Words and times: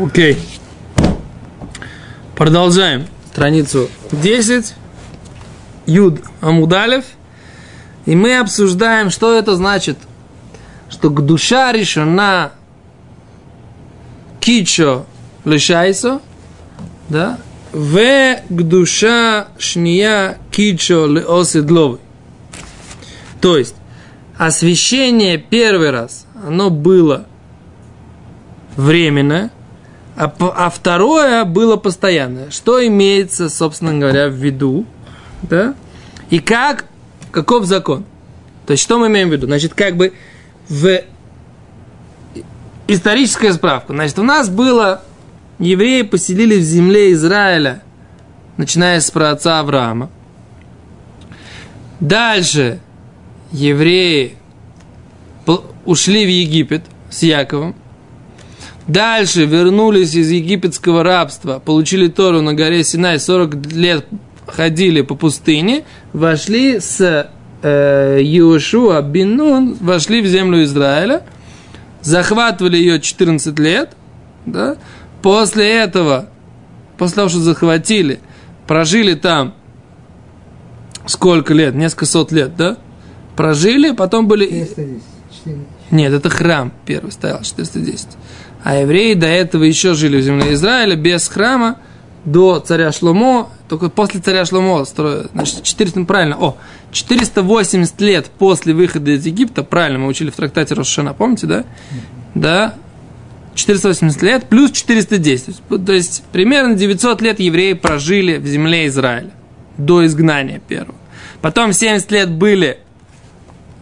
Окей. 0.00 0.38
Продолжаем. 2.34 3.06
Страницу 3.32 3.90
10. 4.12 4.74
Юд 5.84 6.22
Амудалев. 6.40 7.04
И 8.06 8.16
мы 8.16 8.38
обсуждаем, 8.38 9.10
что 9.10 9.36
это 9.36 9.56
значит. 9.56 9.98
Что 10.88 11.10
к 11.10 11.24
душа 11.26 11.70
решена 11.72 12.52
кичо 14.40 15.04
лишайсо, 15.44 16.22
да, 17.10 17.38
в 17.72 18.36
к 18.48 18.62
душа 18.62 19.48
шния 19.58 20.38
кичо 20.50 21.06
леоседловый. 21.06 22.00
То 23.42 23.58
есть, 23.58 23.74
освящение 24.38 25.36
первый 25.36 25.90
раз, 25.90 26.26
оно 26.46 26.70
было 26.70 27.26
временное, 28.76 29.50
а, 30.16 30.32
а 30.38 30.70
второе 30.70 31.44
было 31.44 31.76
постоянное. 31.76 32.50
Что 32.50 32.84
имеется, 32.86 33.48
собственно 33.48 33.98
говоря, 33.98 34.28
в 34.28 34.32
виду? 34.32 34.86
Да? 35.42 35.74
И 36.30 36.38
как, 36.38 36.86
каков 37.30 37.64
закон? 37.64 38.04
То 38.66 38.72
есть, 38.72 38.82
что 38.82 38.98
мы 38.98 39.08
имеем 39.08 39.30
в 39.30 39.32
виду? 39.32 39.46
Значит, 39.46 39.74
как 39.74 39.96
бы 39.96 40.12
в 40.68 41.00
историческая 42.86 43.52
справка. 43.52 43.92
Значит, 43.92 44.18
у 44.18 44.22
нас 44.22 44.48
было, 44.48 45.02
евреи 45.58 46.02
поселились 46.02 46.64
в 46.64 46.68
земле 46.68 47.12
Израиля, 47.12 47.82
начиная 48.56 49.00
с 49.00 49.10
праотца 49.10 49.60
Авраама. 49.60 50.10
Дальше 52.00 52.80
евреи 53.52 54.36
ушли 55.84 56.24
в 56.24 56.28
Египет 56.28 56.84
с 57.10 57.22
Яковом. 57.22 57.74
Дальше 58.86 59.44
вернулись 59.44 60.14
из 60.14 60.30
египетского 60.30 61.02
рабства, 61.02 61.60
получили 61.64 62.08
Тору 62.08 62.42
на 62.42 62.54
горе 62.54 62.82
Синай, 62.82 63.20
40 63.20 63.72
лет 63.72 64.06
ходили 64.46 65.02
по 65.02 65.14
пустыне, 65.14 65.84
вошли 66.12 66.80
с 66.80 67.28
э, 67.62 68.20
Иошуа 68.20 69.00
Бинун, 69.02 69.74
вошли 69.80 70.22
в 70.22 70.26
землю 70.26 70.62
Израиля, 70.64 71.22
захватывали 72.02 72.76
ее 72.76 73.00
14 73.00 73.58
лет, 73.58 73.96
да? 74.46 74.76
после 75.22 75.70
этого, 75.70 76.28
после 76.98 77.16
того, 77.16 77.28
что 77.28 77.38
захватили, 77.38 78.20
прожили 78.66 79.14
там 79.14 79.54
сколько 81.06 81.54
лет, 81.54 81.74
несколько 81.74 82.06
сот 82.06 82.32
лет, 82.32 82.56
да? 82.56 82.76
Прожили, 83.36 83.92
потом 83.92 84.28
были... 84.28 84.46
410. 84.46 85.00
Нет, 85.90 86.12
это 86.12 86.28
храм 86.28 86.72
первый 86.86 87.10
стоял, 87.10 87.42
410. 87.42 88.08
А 88.62 88.76
евреи 88.76 89.14
до 89.14 89.26
этого 89.26 89.64
еще 89.64 89.94
жили 89.94 90.18
в 90.18 90.22
земле 90.22 90.52
Израиля 90.54 90.96
без 90.96 91.28
храма 91.28 91.78
до 92.24 92.58
царя 92.60 92.92
Шломо, 92.92 93.48
только 93.68 93.88
после 93.88 94.20
царя 94.20 94.44
Шломо 94.44 94.84
строят, 94.84 95.30
значит, 95.32 95.62
400, 95.62 96.04
правильно, 96.04 96.36
о, 96.38 96.56
480 96.92 98.00
лет 98.00 98.26
после 98.38 98.74
выхода 98.74 99.12
из 99.12 99.24
Египта, 99.24 99.62
правильно, 99.62 100.00
мы 100.00 100.08
учили 100.08 100.30
в 100.30 100.36
трактате 100.36 100.74
Рошана, 100.74 101.14
помните, 101.14 101.46
да? 101.46 101.64
Да, 102.34 102.74
480 103.54 104.22
лет 104.22 104.44
плюс 104.48 104.70
410. 104.72 105.62
То 105.84 105.92
есть, 105.92 106.24
примерно 106.32 106.74
900 106.74 107.22
лет 107.22 107.40
евреи 107.40 107.72
прожили 107.72 108.36
в 108.36 108.46
земле 108.46 108.86
Израиля 108.86 109.30
до 109.78 110.04
изгнания 110.04 110.60
первого. 110.60 110.94
Потом 111.40 111.72
70 111.72 112.10
лет 112.10 112.30
были 112.30 112.78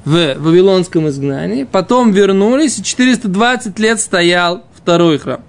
в 0.04 0.36
Вавилонском 0.38 1.08
изгнании, 1.08 1.64
потом 1.64 2.12
вернулись, 2.12 2.78
и 2.78 2.84
420 2.84 3.78
лет 3.78 4.00
стоял 4.00 4.64
второй 4.88 5.18
храм. 5.18 5.42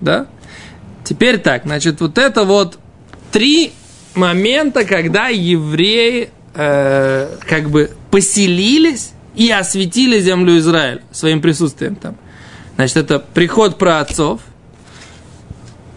Да? 0.00 0.26
Теперь 1.04 1.38
так, 1.38 1.62
значит, 1.62 2.00
вот 2.00 2.18
это 2.18 2.42
вот 2.42 2.80
три 3.30 3.72
момента, 4.16 4.84
когда 4.84 5.28
евреи 5.28 6.30
э, 6.54 7.36
как 7.48 7.70
бы 7.70 7.92
поселились 8.10 9.12
и 9.36 9.48
осветили 9.52 10.18
землю 10.18 10.58
Израиль 10.58 11.02
своим 11.12 11.40
присутствием 11.40 11.94
там. 11.94 12.16
Значит, 12.74 12.96
это 12.96 13.20
приход 13.20 13.78
праотцов, 13.78 14.40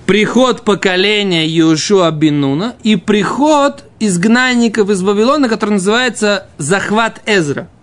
приход 0.05 0.61
поколения 0.61 1.47
Иешуа 1.47 2.11
Бинуна 2.11 2.75
и 2.83 2.95
приход 2.95 3.85
изгнанников 3.99 4.91
из 4.91 5.01
Вавилона, 5.01 5.49
который 5.49 5.71
называется 5.71 6.45
захват 6.59 7.21
Эзра– 7.25 7.67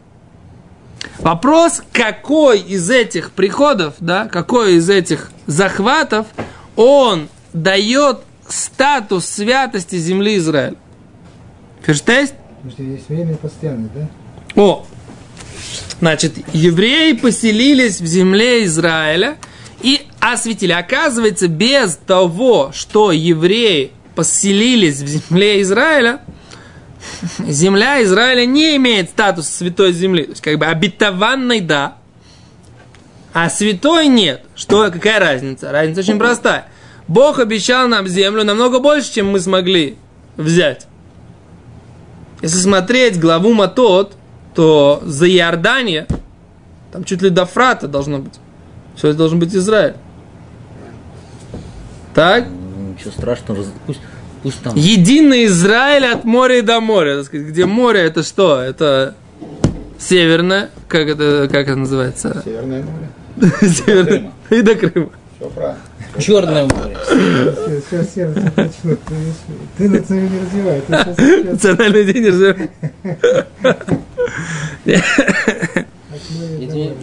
Вопрос, 1.18 1.82
какой 1.92 2.60
из 2.60 2.88
этих 2.90 3.32
приходов, 3.32 3.94
да, 3.98 4.26
какой 4.26 4.74
из 4.74 4.88
этих 4.88 5.32
захватов 5.46 6.26
он 6.76 7.28
дает 7.52 8.20
статус 8.48 9.26
святости 9.26 9.96
земли 9.96 10.36
Израиля. 10.36 10.76
Ферштест? 11.82 12.34
Есть 12.78 13.08
время 13.08 13.36
постоянное, 13.36 13.90
да? 13.94 14.08
О, 14.62 14.86
значит, 16.00 16.34
евреи 16.52 17.12
поселились 17.12 18.00
в 18.00 18.06
земле 18.06 18.64
Израиля 18.64 19.36
и 19.82 20.02
осветили. 20.20 20.72
Оказывается, 20.72 21.48
без 21.48 21.96
того, 21.96 22.70
что 22.72 23.10
евреи 23.10 23.90
поселились 24.14 25.00
в 25.00 25.06
земле 25.08 25.62
Израиля– 25.62 26.20
земля 27.46 28.02
Израиля 28.02 28.44
не 28.46 28.76
имеет 28.76 29.10
статуса 29.10 29.50
святой 29.50 29.92
земли. 29.92 30.24
То 30.24 30.30
есть, 30.30 30.42
как 30.42 30.58
бы 30.58 30.66
обетованной 30.66 31.60
да, 31.60 31.98
а 33.32 33.50
святой 33.50 34.08
нет. 34.08 34.44
Что, 34.54 34.90
какая 34.90 35.20
разница? 35.20 35.70
Разница 35.70 36.00
очень 36.00 36.18
простая. 36.18 36.68
Бог 37.06 37.38
обещал 37.38 37.88
нам 37.88 38.06
землю 38.06 38.44
намного 38.44 38.80
больше, 38.80 39.12
чем 39.12 39.30
мы 39.30 39.40
смогли 39.40 39.96
взять. 40.36 40.86
Если 42.42 42.58
смотреть 42.58 43.18
главу 43.18 43.52
Матот, 43.52 44.16
то 44.54 45.02
за 45.04 45.28
Иордания, 45.28 46.06
там 46.92 47.04
чуть 47.04 47.22
ли 47.22 47.30
до 47.30 47.46
Фрата 47.46 47.88
должно 47.88 48.18
быть. 48.18 48.34
Все 48.96 49.08
это 49.08 49.18
должен 49.18 49.38
быть 49.38 49.54
Израиль. 49.54 49.94
Так? 52.14 52.46
Ничего 52.48 53.12
страшного, 53.12 53.64
пусть, 53.86 54.00
Пусть 54.42 54.62
там. 54.62 54.74
Единый 54.76 55.46
Израиль 55.46 56.06
от 56.06 56.24
моря 56.24 56.62
до 56.62 56.80
моря. 56.80 57.16
Так 57.16 57.26
сказать, 57.26 57.46
где 57.48 57.66
море 57.66 58.00
это 58.00 58.22
что? 58.22 58.60
Это 58.60 59.14
северное, 59.98 60.70
как 60.88 61.08
это, 61.08 61.48
как 61.50 61.68
это 61.68 61.76
называется? 61.76 62.42
Северное 62.44 62.82
море. 62.82 63.52
Северное. 63.60 64.32
И 64.50 64.62
до 64.62 64.74
Крыма. 64.74 65.10
Все 65.38 65.50
правильно. 65.50 65.78
Черное 66.18 66.64
море. 66.64 66.96
Сейчас 67.08 68.14
сердце 68.14 68.52
почему 68.56 68.96
Ты 69.76 69.88
национально 69.88 70.28
не 70.28 70.40
развивай. 70.40 70.82
Национальный 71.44 72.12
день 72.12 72.26
развивай. 72.26 72.70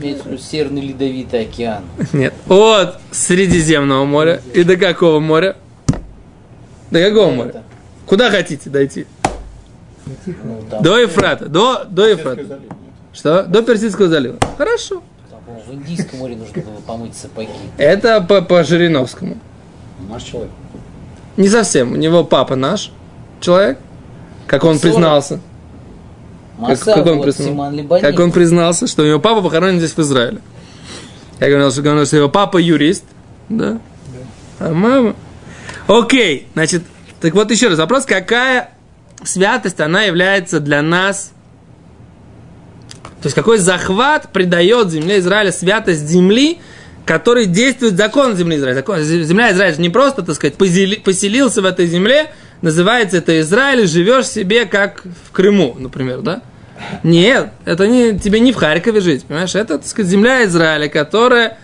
имеется 0.06 0.24
в 0.24 0.28
виду 0.28 0.38
Северный 0.38 0.82
Ледовитый 0.82 1.42
океан. 1.42 1.84
Нет. 2.14 2.34
От 2.48 3.00
Средиземного 3.12 4.06
моря 4.06 4.42
и 4.54 4.64
до 4.64 4.78
какого 4.78 5.20
моря? 5.20 5.56
До 6.92 7.00
какого 7.02 7.32
моря? 7.32 7.64
Куда 8.06 8.30
хотите 8.30 8.70
дойти? 8.70 9.08
Ну, 10.26 10.64
там, 10.70 10.84
До 10.84 10.98
Ефрата. 11.00 11.48
До, 11.48 11.86
до 11.90 12.08
Ефрата. 12.08 12.60
Что? 13.14 13.44
До 13.44 13.64
Персидского 13.64 14.08
залива. 14.08 14.38
Хорошо. 14.58 15.02
там, 15.30 15.40
в 15.68 15.74
Индийском 15.74 16.20
море 16.20 16.36
нужно 16.36 16.62
было 16.62 16.82
помыть 16.86 17.16
сапоги. 17.16 17.50
Это 17.78 18.22
по, 18.22 18.42
по 18.42 18.64
Жириновскому. 18.64 19.38
Наш 20.10 20.24
человек. 20.24 20.52
Не 21.38 21.50
совсем. 21.50 21.94
У 21.94 21.96
него 21.96 22.24
папа 22.24 22.56
наш 22.56 22.92
человек. 23.40 23.80
Как 24.48 24.64
он 24.64 24.80
признался. 24.80 25.40
Как, 26.60 26.80
как 26.80 27.06
он 27.06 27.18
вот, 27.18 27.24
признался? 27.24 28.02
Как 28.02 28.20
он 28.20 28.32
признался, 28.32 28.88
что 28.88 29.04
у 29.04 29.06
него 29.06 29.20
папа 29.20 29.42
похоронен 29.42 29.80
здесь 29.80 29.92
в 29.92 30.00
Израиле. 30.00 30.40
Я 31.40 31.50
говорил, 31.50 31.72
что, 31.72 31.82
говорил, 31.82 32.06
что 32.06 32.18
его 32.18 32.30
папа 32.30 32.58
юрист, 32.58 33.04
да? 33.50 33.80
А 34.60 34.72
мама... 34.72 35.16
Окей, 35.88 36.48
значит, 36.54 36.84
так 37.22 37.34
вот 37.34 37.52
еще 37.52 37.68
раз 37.68 37.78
вопрос, 37.78 38.06
какая 38.06 38.72
святость, 39.24 39.80
она 39.80 40.04
является 40.04 40.60
для 40.60 40.82
нас, 40.82 41.32
то 43.22 43.28
есть 43.28 43.36
какой 43.36 43.58
захват 43.58 44.32
придает 44.32 44.90
земле 44.90 45.20
Израиля 45.20 45.52
святость 45.52 46.08
земли, 46.08 46.60
который 47.06 47.46
действует 47.46 47.98
закон 47.98 48.36
земли 48.36 48.58
Израиля. 48.58 48.76
Закон, 48.76 49.02
земля 49.02 49.52
Израиля 49.52 49.76
не 49.78 49.90
просто, 49.90 50.24
так 50.24 50.36
сказать, 50.36 50.56
поселился 50.56 51.62
в 51.62 51.66
этой 51.66 51.86
земле, 51.86 52.32
называется 52.62 53.18
это 53.18 53.40
Израиль, 53.42 53.88
живешь 53.88 54.28
себе 54.28 54.66
как 54.66 55.04
в 55.04 55.32
Крыму, 55.32 55.76
например, 55.78 56.22
да? 56.22 56.42
Нет, 57.04 57.52
это 57.64 57.88
не, 57.88 58.20
тебе 58.20 58.40
не 58.40 58.52
в 58.52 58.56
Харькове 58.56 59.02
жить, 59.02 59.26
понимаешь? 59.26 59.56
Это, 59.56 59.78
так 59.78 59.88
сказать, 59.88 60.12
земля 60.12 60.44
Израиля, 60.46 60.90
которая 60.90 61.58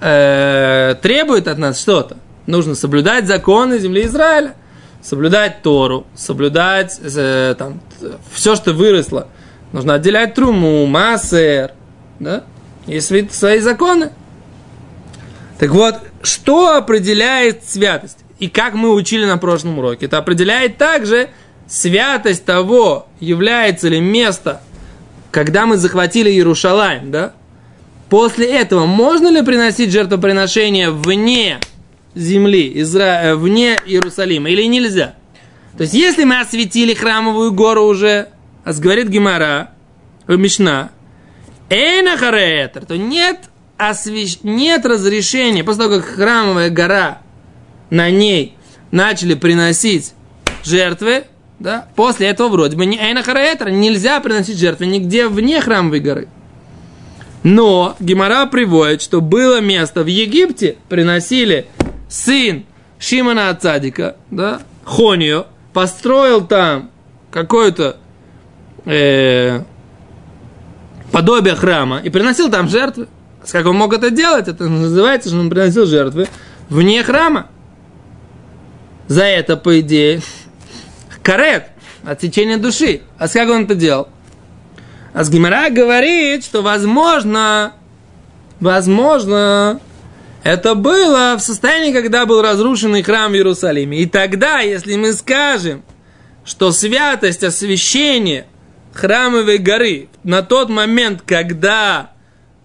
э, 0.00 0.94
требует 1.00 1.48
от 1.48 1.58
нас 1.58 1.80
что-то. 1.80 2.18
Нужно 2.46 2.74
соблюдать 2.74 3.26
законы 3.26 3.78
земли 3.78 4.06
Израиля, 4.06 4.54
соблюдать 5.02 5.62
Тору, 5.62 6.06
соблюдать 6.14 7.00
э, 7.02 7.54
там, 7.58 7.80
все, 8.32 8.54
что 8.54 8.72
выросло. 8.72 9.28
Нужно 9.72 9.94
отделять 9.94 10.34
труму, 10.34 10.86
массер, 10.86 11.72
да? 12.20 12.44
Есть 12.86 13.08
свои, 13.34 13.58
законы. 13.58 14.10
Так 15.58 15.70
вот, 15.70 15.96
что 16.22 16.76
определяет 16.76 17.64
святость? 17.64 18.18
И 18.38 18.48
как 18.48 18.74
мы 18.74 18.92
учили 18.92 19.24
на 19.24 19.38
прошлом 19.38 19.78
уроке, 19.78 20.06
это 20.06 20.18
определяет 20.18 20.76
также 20.76 21.30
святость 21.66 22.44
того, 22.44 23.08
является 23.18 23.88
ли 23.88 23.98
место, 23.98 24.60
когда 25.32 25.66
мы 25.66 25.78
захватили 25.78 26.30
Иерушалаем, 26.30 27.10
да? 27.10 27.32
После 28.08 28.46
этого 28.46 28.86
можно 28.86 29.28
ли 29.28 29.42
приносить 29.42 29.90
жертвоприношение 29.90 30.90
вне 30.90 31.58
земли, 32.16 32.72
Изра... 32.80 33.20
э, 33.22 33.34
вне 33.36 33.78
Иерусалима, 33.86 34.50
или 34.50 34.62
нельзя? 34.62 35.14
То 35.76 35.82
есть, 35.82 35.94
если 35.94 36.24
мы 36.24 36.40
осветили 36.40 36.94
храмовую 36.94 37.52
гору 37.52 37.84
уже, 37.84 38.30
а 38.64 38.72
говорит 38.72 39.08
Гимара, 39.08 39.70
э, 40.26 40.36
Мишна, 40.36 40.90
Эйна 41.68 42.16
хареэтер, 42.16 42.86
то 42.86 42.96
нет, 42.96 43.50
освещ... 43.76 44.38
нет 44.42 44.86
разрешения, 44.86 45.62
после 45.62 45.84
того, 45.84 45.96
как 45.96 46.06
храмовая 46.06 46.70
гора, 46.70 47.20
на 47.90 48.10
ней 48.10 48.56
начали 48.90 49.34
приносить 49.34 50.14
жертвы, 50.64 51.24
да, 51.58 51.88
после 51.94 52.28
этого 52.28 52.48
вроде 52.48 52.76
бы 52.76 52.86
не 52.86 52.98
Эйна 52.98 53.22
хареэтер, 53.22 53.70
нельзя 53.70 54.20
приносить 54.20 54.58
жертвы 54.58 54.86
нигде 54.86 55.28
вне 55.28 55.60
храмовой 55.60 56.00
горы. 56.00 56.28
Но 57.42 57.94
Гимара 58.00 58.46
приводит, 58.46 59.02
что 59.02 59.20
было 59.20 59.60
место 59.60 60.02
в 60.02 60.06
Египте, 60.06 60.76
приносили 60.88 61.66
сын 62.08 62.64
Шимона 62.98 63.50
Ацадика, 63.50 64.16
да, 64.30 64.62
Хонио, 64.84 65.46
построил 65.72 66.46
там 66.46 66.90
какое-то 67.30 67.98
э, 68.84 69.62
подобие 71.12 71.54
храма 71.54 71.98
и 71.98 72.10
приносил 72.10 72.50
там 72.50 72.68
жертвы. 72.68 73.08
Как 73.50 73.66
он 73.66 73.76
мог 73.76 73.92
это 73.92 74.10
делать? 74.10 74.48
Это 74.48 74.68
называется, 74.68 75.28
что 75.28 75.38
он 75.38 75.50
приносил 75.50 75.86
жертвы 75.86 76.28
вне 76.68 77.02
храма. 77.02 77.48
За 79.08 79.24
это, 79.24 79.56
по 79.56 79.80
идее, 79.80 80.20
карет, 81.22 81.68
отсечение 82.04 82.56
души. 82.56 83.02
А 83.18 83.28
как 83.28 83.48
он 83.48 83.64
это 83.64 83.74
делал? 83.74 84.08
А 85.12 85.24
с 85.24 85.30
Гимара 85.30 85.70
говорит, 85.70 86.44
что 86.44 86.62
возможно, 86.62 87.72
возможно, 88.60 89.80
это 90.46 90.76
было 90.76 91.34
в 91.36 91.40
состоянии, 91.40 91.92
когда 91.92 92.24
был 92.24 92.40
разрушенный 92.40 93.02
храм 93.02 93.32
в 93.32 93.34
Иерусалиме. 93.34 93.98
И 93.98 94.06
тогда, 94.06 94.60
если 94.60 94.94
мы 94.94 95.12
скажем, 95.12 95.82
что 96.44 96.70
святость 96.70 97.42
освящения 97.42 98.46
храмовой 98.94 99.58
горы 99.58 100.08
на 100.22 100.42
тот 100.42 100.68
момент, 100.68 101.22
когда 101.26 102.12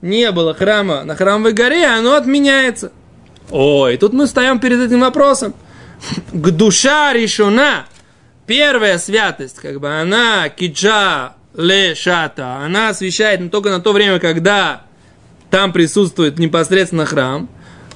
не 0.03 0.31
было 0.31 0.53
храма 0.53 1.03
на 1.03 1.15
храмовой 1.15 1.53
горе, 1.53 1.87
оно 1.87 2.13
отменяется. 2.13 2.91
Ой, 3.49 3.97
тут 3.97 4.13
мы 4.13 4.27
встаем 4.27 4.59
перед 4.59 4.79
этим 4.79 5.01
вопросом. 5.01 5.55
К 6.31 6.51
душа 6.51 7.13
решена, 7.13 7.87
первая 8.45 8.99
святость, 8.99 9.55
как 9.55 9.79
бы 9.79 9.89
она 9.89 10.49
киджа 10.49 11.33
ле 11.55 11.95
шата, 11.95 12.57
она 12.57 12.89
освещает 12.89 13.51
только 13.51 13.69
на 13.71 13.79
то 13.79 13.91
время, 13.91 14.19
когда 14.19 14.83
там 15.49 15.73
присутствует 15.73 16.37
непосредственно 16.37 17.07
храм, 17.07 17.49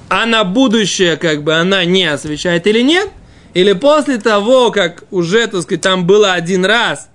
а 0.09 0.25
на 0.25 0.43
будущее, 0.43 1.17
как 1.17 1.43
бы, 1.43 1.55
она 1.55 1.85
не 1.85 2.05
освещает 2.05 2.67
или 2.67 2.81
нет, 2.81 3.09
или 3.53 3.73
после 3.73 4.17
того, 4.17 4.71
как 4.71 5.03
уже, 5.11 5.47
так 5.47 5.61
сказать, 5.61 5.81
там 5.81 6.05
было 6.05 6.33
один 6.33 6.65
раз 6.65 7.09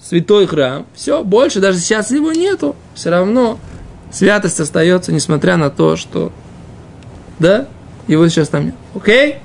святой 0.00 0.46
храм, 0.46 0.86
все, 0.94 1.24
больше 1.24 1.60
даже 1.60 1.78
сейчас 1.78 2.10
его 2.10 2.32
нету, 2.32 2.76
все 2.94 3.10
равно 3.10 3.58
святость 4.12 4.60
остается, 4.60 5.12
несмотря 5.12 5.56
на 5.56 5.70
то, 5.70 5.96
что, 5.96 6.32
да, 7.38 7.66
его 8.06 8.28
сейчас 8.28 8.48
там 8.48 8.66
нет. 8.66 8.74
Окей? 8.94 9.36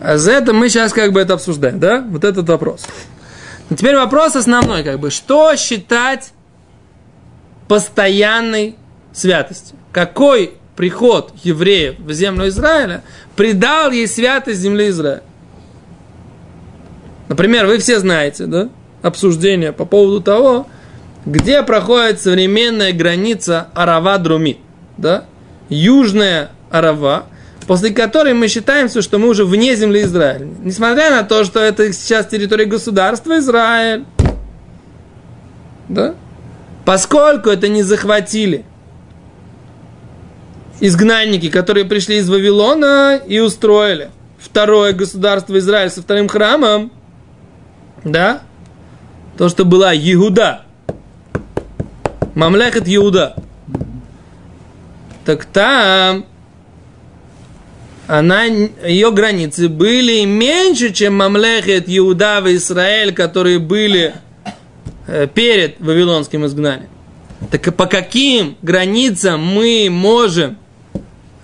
А 0.00 0.18
за 0.18 0.32
это 0.32 0.52
мы 0.52 0.68
сейчас 0.68 0.92
как 0.92 1.12
бы 1.12 1.20
это 1.20 1.34
обсуждаем, 1.34 1.78
да? 1.78 2.04
Вот 2.08 2.24
этот 2.24 2.48
вопрос. 2.48 2.86
Но 3.68 3.76
теперь 3.76 3.96
вопрос 3.96 4.36
основной, 4.36 4.82
как 4.84 5.00
бы, 5.00 5.10
что 5.10 5.54
считать 5.56 6.32
постоянной 7.68 8.76
святостью? 9.12 9.76
Какой 9.92 10.54
приход 10.76 11.32
евреев 11.42 11.98
в 11.98 12.12
землю 12.12 12.48
Израиля 12.48 13.02
придал 13.34 13.90
ей 13.90 14.06
святость 14.06 14.60
земли 14.60 14.90
Израиля? 14.90 15.22
Например, 17.28 17.66
вы 17.66 17.78
все 17.78 17.98
знаете, 17.98 18.46
да, 18.46 18.68
обсуждение 19.02 19.72
по 19.72 19.84
поводу 19.84 20.20
того, 20.20 20.68
где 21.24 21.62
проходит 21.62 22.20
современная 22.20 22.92
граница 22.92 23.68
Арава-Друми, 23.74 24.58
да, 24.96 25.24
южная 25.68 26.50
Арава, 26.70 27.26
после 27.66 27.90
которой 27.90 28.34
мы 28.34 28.46
считаем, 28.48 28.88
что 28.88 29.18
мы 29.18 29.28
уже 29.28 29.44
вне 29.44 29.74
земли 29.74 30.02
Израиля. 30.02 30.46
Несмотря 30.62 31.10
на 31.10 31.24
то, 31.24 31.44
что 31.44 31.58
это 31.58 31.92
сейчас 31.92 32.26
территория 32.26 32.66
государства 32.66 33.38
Израиль. 33.38 34.04
Да? 35.88 36.14
Поскольку 36.84 37.48
это 37.48 37.66
не 37.68 37.82
захватили 37.82 38.64
изгнанники, 40.80 41.50
которые 41.50 41.84
пришли 41.84 42.16
из 42.18 42.28
Вавилона 42.28 43.20
и 43.26 43.38
устроили 43.38 44.10
второе 44.38 44.92
государство 44.92 45.58
Израиль 45.58 45.90
со 45.90 46.02
вторым 46.02 46.28
храмом, 46.28 46.92
да, 48.04 48.42
то, 49.36 49.48
что 49.48 49.64
была 49.64 49.94
Иуда, 49.94 50.62
Мамлехет 52.34 52.84
Иуда, 52.86 53.36
так 55.24 55.44
там 55.46 56.26
она, 58.06 58.44
ее 58.44 59.10
границы 59.10 59.68
были 59.68 60.24
меньше, 60.24 60.92
чем 60.92 61.16
Мамлехет, 61.16 61.84
Иуда 61.88 62.42
и 62.46 62.54
Израиль, 62.56 63.12
которые 63.12 63.58
были 63.58 64.14
э, 65.08 65.26
перед 65.32 65.80
Вавилонским 65.80 66.46
изгнанием. 66.46 66.88
Так 67.50 67.74
по 67.74 67.86
каким 67.86 68.56
границам 68.62 69.44
мы 69.44 69.88
можем 69.90 70.56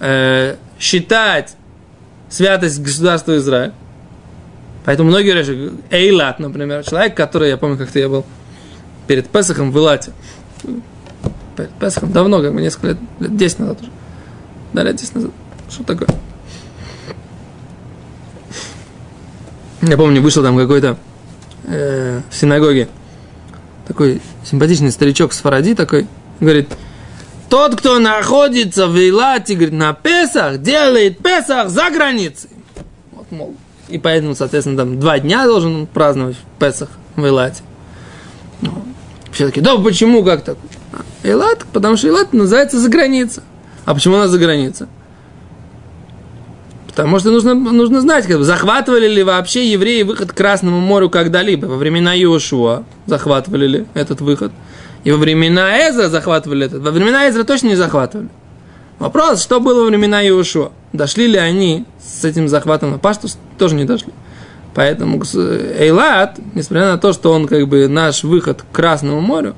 э, 0.02 0.56
считать 0.78 1.56
святость 2.28 2.82
государства 2.82 3.36
Израиль? 3.38 3.72
Поэтому 4.84 5.08
многие 5.08 5.30
говорят, 5.30 5.72
Эйлат, 5.90 6.38
например, 6.40 6.84
человек, 6.84 7.16
который, 7.16 7.50
я 7.50 7.56
помню, 7.56 7.78
как-то 7.78 7.98
я 7.98 8.08
был 8.08 8.24
перед 9.06 9.28
Песохом 9.28 9.70
в 9.70 9.78
Илате. 9.78 10.12
Перед 11.56 11.70
Песохом 11.78 12.12
давно, 12.12 12.42
как 12.42 12.52
бы 12.52 12.60
несколько 12.60 12.88
лет, 12.88 12.98
лет 13.20 13.36
10 13.36 13.58
назад 13.60 13.80
уже. 13.80 13.90
Да, 14.72 14.82
лет 14.82 14.96
10 14.96 15.14
назад. 15.14 15.30
Что 15.70 15.84
такое? 15.84 16.08
Я 19.82 19.96
помню, 19.96 20.20
вышел 20.20 20.42
там 20.42 20.56
какой-то 20.56 20.96
э, 21.64 22.20
в 22.28 22.34
синагоге 22.34 22.88
такой 23.86 24.20
симпатичный 24.44 24.90
старичок 24.90 25.32
с 25.32 25.38
Фаради 25.38 25.74
такой, 25.74 26.06
говорит, 26.40 26.68
тот, 27.52 27.76
кто 27.76 27.98
находится 27.98 28.86
в 28.86 28.96
Илате, 28.96 29.52
говорит, 29.56 29.74
на 29.74 29.92
Песах, 29.92 30.62
делает 30.62 31.18
Песах 31.18 31.68
за 31.68 31.90
границей. 31.90 32.48
Вот, 33.10 33.30
мол, 33.30 33.54
и 33.88 33.98
поэтому, 33.98 34.34
соответственно, 34.34 34.78
там 34.78 34.98
два 34.98 35.18
дня 35.18 35.44
должен 35.44 35.86
праздновать 35.86 36.36
Песах 36.58 36.88
в 37.14 37.26
Илате. 37.26 37.62
Все 39.32 39.48
таки 39.48 39.60
да 39.60 39.76
почему, 39.76 40.24
как 40.24 40.44
так? 40.44 40.56
Илат, 41.22 41.66
потому 41.74 41.98
что 41.98 42.08
Илат 42.08 42.32
называется 42.32 42.78
за 42.78 42.88
граница. 42.88 43.42
А 43.84 43.92
почему 43.92 44.14
она 44.14 44.28
за 44.28 44.38
граница? 44.38 44.88
Потому 46.86 47.18
что 47.18 47.32
нужно, 47.32 47.52
нужно 47.52 48.00
знать, 48.00 48.26
как 48.26 48.44
захватывали 48.44 49.08
ли 49.08 49.22
вообще 49.22 49.70
евреи 49.70 50.04
выход 50.04 50.32
к 50.32 50.34
Красному 50.34 50.80
морю 50.80 51.10
когда-либо. 51.10 51.66
Во 51.66 51.76
времена 51.76 52.16
Иошуа 52.16 52.84
захватывали 53.04 53.66
ли 53.66 53.86
этот 53.92 54.22
выход. 54.22 54.52
И 55.04 55.10
во 55.10 55.18
времена 55.18 55.88
Эзра 55.88 56.08
захватывали 56.08 56.66
этот. 56.66 56.82
Во 56.82 56.90
времена 56.90 57.28
Эзра 57.28 57.44
точно 57.44 57.68
не 57.68 57.76
захватывали. 57.76 58.28
Вопрос, 58.98 59.42
что 59.42 59.60
было 59.60 59.80
во 59.80 59.86
времена 59.86 60.22
Иошуа? 60.22 60.70
Дошли 60.92 61.26
ли 61.26 61.36
они 61.36 61.86
с 62.00 62.24
этим 62.24 62.48
захватом 62.48 62.92
на 62.92 62.98
Паштус? 62.98 63.36
Тоже 63.58 63.74
не 63.74 63.84
дошли. 63.84 64.12
Поэтому 64.74 65.20
Эйлат, 65.34 66.38
несмотря 66.54 66.92
на 66.92 66.98
то, 66.98 67.12
что 67.12 67.32
он 67.32 67.46
как 67.46 67.66
бы 67.68 67.88
наш 67.88 68.22
выход 68.22 68.62
к 68.62 68.74
Красному 68.74 69.20
морю, 69.20 69.54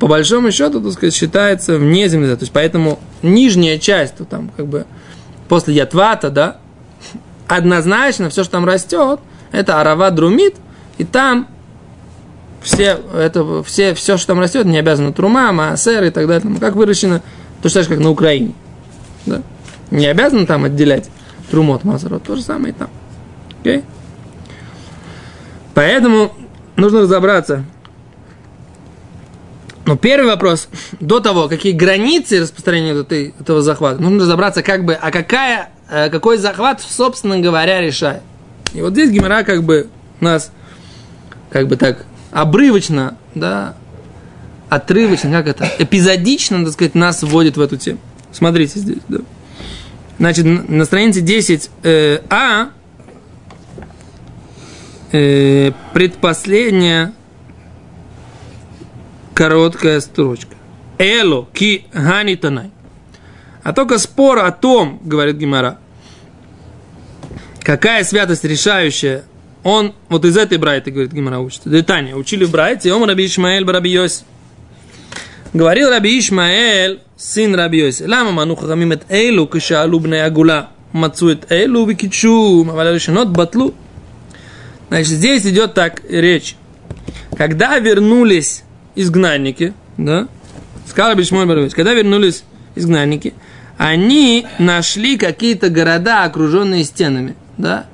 по 0.00 0.08
большому 0.08 0.50
счету, 0.50 0.80
так 0.80 0.92
сказать, 0.92 1.14
считается 1.14 1.76
вне 1.76 2.08
земли. 2.08 2.34
То 2.34 2.42
есть, 2.42 2.52
поэтому 2.52 2.98
нижняя 3.22 3.78
часть, 3.78 4.16
то 4.16 4.24
там 4.24 4.50
как 4.56 4.66
бы 4.66 4.86
после 5.48 5.74
ятвата, 5.74 6.30
да, 6.30 6.56
однозначно 7.46 8.30
все, 8.30 8.42
что 8.42 8.52
там 8.52 8.64
растет, 8.64 9.20
это 9.52 9.80
арава 9.80 10.10
друмит, 10.10 10.56
и 10.98 11.04
там 11.04 11.46
все, 12.62 13.00
это, 13.14 13.62
все, 13.62 13.94
все, 13.94 14.16
что 14.16 14.28
там 14.28 14.40
растет, 14.40 14.66
не 14.66 14.78
обязано 14.78 15.12
трума, 15.12 15.52
маасер 15.52 16.04
и 16.04 16.10
так 16.10 16.26
далее, 16.26 16.48
ну, 16.48 16.58
как 16.58 16.76
выращено, 16.76 17.22
так 17.62 17.72
же, 17.72 17.84
как 17.84 17.98
на 17.98 18.10
Украине. 18.10 18.54
Да? 19.26 19.42
Не 19.90 20.06
обязано 20.06 20.46
там 20.46 20.64
отделять 20.64 21.10
труму 21.50 21.74
от 21.74 21.84
маасера, 21.84 22.18
то 22.18 22.36
же 22.36 22.42
самое 22.42 22.72
и 22.72 22.76
там. 22.76 22.90
Okay? 23.62 23.84
Поэтому 25.74 26.32
нужно 26.76 27.02
разобраться, 27.02 27.64
Но 29.84 29.96
первый 29.96 30.26
вопрос, 30.26 30.68
до 31.00 31.20
того, 31.20 31.48
какие 31.48 31.72
границы 31.72 32.40
распространения 32.40 32.92
этой, 32.92 33.34
этого 33.40 33.62
захвата, 33.62 34.00
нужно 34.00 34.20
разобраться, 34.20 34.62
как 34.62 34.84
бы, 34.84 34.94
а 34.94 35.10
какая, 35.10 35.70
э, 35.90 36.08
какой 36.08 36.36
захват, 36.36 36.80
собственно 36.80 37.40
говоря, 37.40 37.80
решает. 37.80 38.22
И 38.74 38.80
вот 38.80 38.92
здесь 38.92 39.10
Гимара 39.10 39.42
как 39.42 39.64
бы 39.64 39.88
нас, 40.20 40.52
как 41.50 41.66
бы 41.66 41.76
так, 41.76 42.04
обрывочно, 42.32 43.16
да, 43.34 43.74
отрывочно, 44.68 45.30
как 45.30 45.46
это, 45.46 45.70
эпизодично, 45.78 46.64
так 46.64 46.72
сказать, 46.72 46.94
нас 46.94 47.22
вводит 47.22 47.56
в 47.56 47.60
эту 47.60 47.76
тему. 47.76 48.00
Смотрите 48.32 48.80
здесь, 48.80 49.02
да. 49.08 49.18
Значит, 50.18 50.44
на 50.44 50.84
странице 50.84 51.20
10а 51.20 52.70
э, 55.12 55.72
предпоследняя 55.92 57.12
короткая 59.34 60.00
строчка. 60.00 60.54
Эло 60.98 61.46
ки 61.52 61.86
ганитанай. 61.92 62.70
А 63.62 63.72
только 63.72 63.98
спор 63.98 64.38
о 64.38 64.50
том, 64.50 65.00
говорит 65.04 65.36
Гимара, 65.36 65.78
какая 67.60 68.04
святость 68.04 68.44
решающая, 68.44 69.24
он 69.62 69.94
вот 70.08 70.24
из 70.24 70.36
этой 70.36 70.58
брайты, 70.58 70.90
говорит 70.90 71.12
Гимара, 71.12 71.38
учит. 71.38 71.62
Детание, 71.64 72.16
учили 72.16 72.44
в 72.44 72.50
брайте, 72.50 72.92
он 72.92 73.08
Раби 73.08 73.26
Ишмаэль 73.26 73.64
Раби 73.64 73.90
Йоси. 73.90 74.24
Говорил 75.52 75.90
Раби 75.90 76.18
Ишмаэль, 76.18 77.00
сын 77.16 77.54
Раби 77.54 77.78
Йоси, 77.78 78.04
лама 78.04 78.32
ману 78.32 78.56
хахамим 78.56 78.92
эт 78.92 79.04
эйлу, 79.08 79.46
кишаалу 79.46 80.00
бне 80.00 80.24
агула, 80.24 80.70
мацу 80.92 81.30
эт 81.30 81.50
эйлу 81.50 81.86
викичу, 81.86 82.64
маваля 82.64 82.92
решенот 82.92 83.28
батлу. 83.28 83.74
Значит, 84.88 85.08
здесь 85.08 85.46
идет 85.46 85.74
так 85.74 86.02
речь. 86.08 86.56
Когда 87.36 87.78
вернулись 87.78 88.64
изгнанники, 88.96 89.74
да, 89.96 90.26
сказал 90.88 91.10
Раби 91.10 91.22
Ишмаэль 91.22 91.48
Раби 91.48 91.62
Йоси, 91.62 91.74
когда 91.76 91.92
вернулись 91.94 92.42
изгнанники, 92.74 93.34
они 93.78 94.46
нашли 94.58 95.16
какие-то 95.16 95.68
города, 95.68 96.24
окруженные 96.24 96.82
стенами, 96.82 97.36
да, 97.58 97.86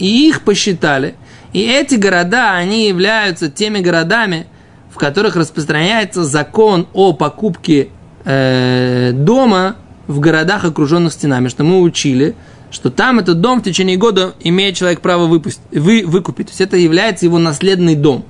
и 0.00 0.28
их 0.28 0.42
посчитали. 0.42 1.14
И 1.52 1.60
эти 1.60 1.94
города, 1.94 2.54
они 2.54 2.88
являются 2.88 3.50
теми 3.50 3.80
городами, 3.80 4.46
в 4.90 4.96
которых 4.96 5.36
распространяется 5.36 6.24
закон 6.24 6.88
о 6.92 7.12
покупке 7.12 7.90
э, 8.24 9.12
дома 9.12 9.76
в 10.06 10.18
городах, 10.18 10.64
окруженных 10.64 11.12
стенами, 11.12 11.48
что 11.48 11.62
мы 11.62 11.80
учили, 11.80 12.34
что 12.70 12.90
там 12.90 13.18
этот 13.18 13.40
дом 13.40 13.60
в 13.60 13.64
течение 13.64 13.96
года 13.96 14.34
имеет 14.40 14.76
человек 14.76 15.00
право 15.00 15.26
выпустить, 15.26 15.62
вы, 15.70 16.04
выкупить. 16.04 16.46
То 16.46 16.50
есть 16.50 16.60
это 16.60 16.76
является 16.76 17.26
его 17.26 17.38
наследный 17.38 17.94
дом. 17.94 18.24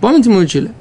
Помните, 0.00 0.30
мы 0.30 0.40
учили? 0.40 0.72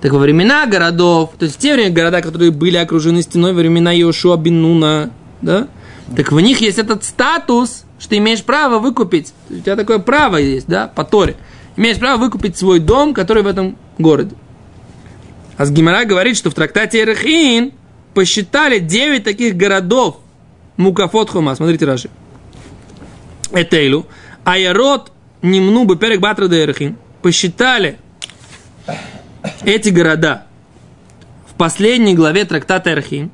Так 0.00 0.12
во 0.12 0.18
времена 0.18 0.66
городов, 0.66 1.32
то 1.38 1.44
есть 1.44 1.56
в 1.56 1.58
те 1.58 1.74
времена 1.74 1.94
города, 1.94 2.22
которые 2.22 2.50
были 2.50 2.76
окружены 2.76 3.22
стеной, 3.22 3.52
во 3.52 3.58
времена 3.58 3.92
Йошуа 3.92 4.36
Бинуна, 4.36 5.10
да, 5.42 5.68
так 6.16 6.32
в 6.32 6.40
них 6.40 6.60
есть 6.60 6.78
этот 6.78 7.04
статус, 7.04 7.84
что 7.98 8.16
имеешь 8.16 8.42
право 8.42 8.78
выкупить, 8.78 9.32
у 9.48 9.58
тебя 9.58 9.76
такое 9.76 9.98
право 9.98 10.36
есть, 10.36 10.66
да, 10.66 10.88
по 10.88 11.04
Торе. 11.04 11.36
Имеешь 11.76 11.98
право 11.98 12.20
выкупить 12.20 12.56
свой 12.56 12.80
дом, 12.80 13.14
который 13.14 13.42
в 13.42 13.46
этом 13.46 13.76
городе. 13.98 14.34
А 15.56 15.66
с 15.66 15.70
Гимара 15.70 16.04
говорит, 16.04 16.36
что 16.36 16.50
в 16.50 16.54
трактате 16.54 17.02
Эрхин 17.02 17.72
посчитали 18.14 18.78
9 18.78 19.22
таких 19.22 19.56
городов 19.56 20.18
Мукафот 20.76 21.30
Хума. 21.30 21.54
Смотрите, 21.54 21.84
Раши. 21.84 22.10
Этейлу. 23.52 24.06
Аярот 24.44 25.12
Нимну 25.42 25.84
Беперек 25.84 26.20
Батра 26.20 26.46
Эрхин. 26.46 26.96
Посчитали 27.22 27.98
эти 29.62 29.90
города 29.90 30.46
в 31.46 31.54
последней 31.54 32.14
главе 32.14 32.46
трактата 32.46 32.90
Эрхин. 32.90 33.30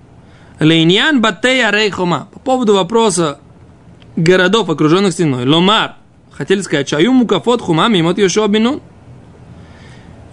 Лейньян 0.61 1.21
Батея 1.21 1.71
Рейхома. 1.71 2.29
По 2.33 2.39
поводу 2.39 2.75
вопроса 2.75 3.39
городов, 4.17 4.71
окруженных 4.71 5.13
стеной. 5.13 5.47
Ломар. 5.47 5.97
Хотели 6.33 6.61
сказать, 6.61 6.89
Чаю 6.89 7.13
Мукафот 7.13 7.61
Хума 7.61 7.89
Мимот 7.89 8.19
Йошуа 8.19 8.49
Бинун. 8.49 8.81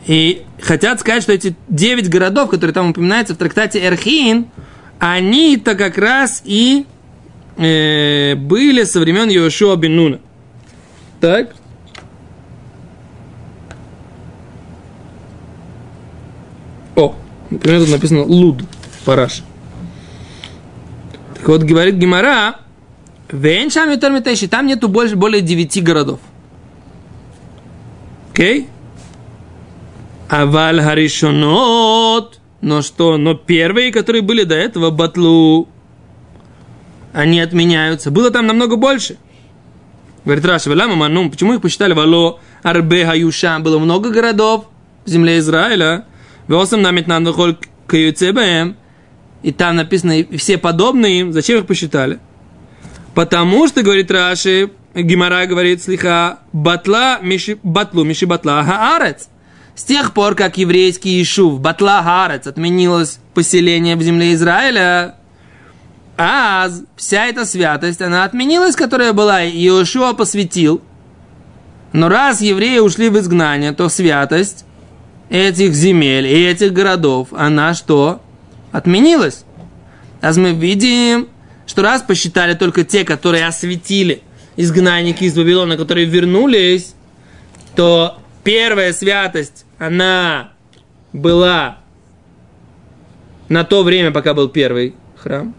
И 0.06 0.44
хотят 0.62 1.00
сказать, 1.00 1.24
что 1.24 1.32
эти 1.32 1.56
девять 1.70 2.10
городов, 2.10 2.50
которые 2.50 2.74
там 2.74 2.90
упоминаются 2.90 3.36
в 3.36 3.38
трактате 3.38 3.86
Эрхин, 3.86 4.48
они-то 5.00 5.76
как 5.76 5.98
раз 5.98 6.42
и 6.44 6.86
э, 7.58 8.36
были 8.36 8.84
со 8.84 9.00
времен 9.00 9.30
Йошуа 9.30 9.76
бен 9.76 9.96
Нуна. 9.96 10.20
Так? 11.22 11.56
О, 16.96 17.16
например, 17.50 17.82
тут 17.82 17.90
написано 17.90 18.24
Луд, 18.24 18.62
Параш. 19.06 19.44
Так 21.44 21.50
вот, 21.50 21.64
говорит 21.64 21.96
Гимара, 21.96 22.56
там 23.28 24.66
нету 24.66 24.88
больше, 24.88 25.18
более 25.18 25.42
девяти 25.42 25.82
городов. 25.82 26.22
Окей? 28.32 28.62
Okay? 28.62 28.68
Аваль 30.30 30.80
Харишонот. 30.82 32.40
Но 32.62 32.82
что? 32.82 33.18
Но 33.18 33.34
первые, 33.34 33.92
которые 33.92 34.22
были 34.22 34.44
до 34.46 34.56
этого, 34.56 34.90
батлу, 34.90 35.68
они 37.12 37.42
отменяются. 37.42 38.10
Было 38.10 38.32
там 38.32 38.48
намного 38.48 38.78
больше. 38.78 39.18
Говорит 40.24 40.46
Раша, 40.46 40.70
Велама 40.70 40.96
Манум, 40.96 41.30
почему 41.30 41.56
их 41.56 41.62
посчитали 41.62 41.92
Вало, 41.92 42.40
Арбе, 42.62 43.06
Хаюша, 43.06 43.60
было 43.60 43.80
много 43.80 44.12
городов 44.12 44.68
в 45.04 45.10
земле 45.10 45.40
Израиля. 45.40 46.06
Веосам 46.48 46.82
намет 46.82 47.08
нам 47.08 47.26
выхоль 47.26 47.58
каюцебаем. 47.86 48.78
И 49.44 49.52
там 49.52 49.76
написано, 49.76 50.22
и 50.22 50.38
все 50.38 50.58
подобные 50.58 51.20
им. 51.20 51.34
Зачем 51.34 51.60
их 51.60 51.68
посчитали? 51.68 52.20
Потому 53.14 53.68
что, 53.68 53.84
говорит 53.84 54.10
Раши, 54.10 54.72
Гимара 54.96 55.46
говорит, 55.46 55.84
слиха, 55.84 56.40
батла, 56.52 57.20
миши, 57.22 57.60
батлу, 57.62 58.04
миши 58.04 58.26
батла, 58.26 58.64
хаарец. 58.64 59.28
С 59.76 59.84
тех 59.84 60.14
пор, 60.14 60.36
как 60.36 60.58
еврейский 60.58 61.22
Ишув 61.22 61.60
Батла 61.60 62.04
Харец 62.04 62.46
отменилось 62.46 63.20
поселение 63.34 63.96
в 63.96 64.04
земле 64.04 64.34
Израиля, 64.36 65.16
а 66.16 66.70
вся 66.96 67.26
эта 67.26 67.44
святость, 67.44 68.02
она 68.02 68.24
отменилась, 68.24 68.76
которая 68.76 69.14
была, 69.14 69.44
и 69.44 69.66
Иошуа 69.66 70.14
посвятил. 70.14 70.82
Но 71.92 72.08
раз 72.08 72.40
евреи 72.40 72.80
ушли 72.80 73.10
в 73.10 73.18
изгнание, 73.18 73.72
то 73.72 73.90
святость 73.90 74.66
этих 75.30 75.74
земель 75.74 76.28
и 76.28 76.46
этих 76.46 76.72
городов, 76.72 77.30
она 77.32 77.74
что? 77.74 78.22
Отменилась. 78.74 79.46
А 80.20 80.34
мы 80.34 80.52
видим, 80.52 81.30
что 81.66 81.84
раз 81.84 82.02
посчитали 82.02 82.56
только 82.56 82.84
те, 82.84 83.06
которые 83.06 83.46
осветили 83.46 84.24
изгнанники 84.58 85.24
из 85.24 85.38
Вавилона, 85.38 85.78
которые 85.78 86.06
вернулись, 86.06 86.96
то 87.76 88.18
первая 88.44 88.92
святость, 88.92 89.66
она 89.78 90.52
была 91.14 91.78
на 93.48 93.64
то 93.64 93.84
время, 93.84 94.12
пока 94.12 94.34
был 94.34 94.50
первый 94.50 94.96
храм. 95.18 95.54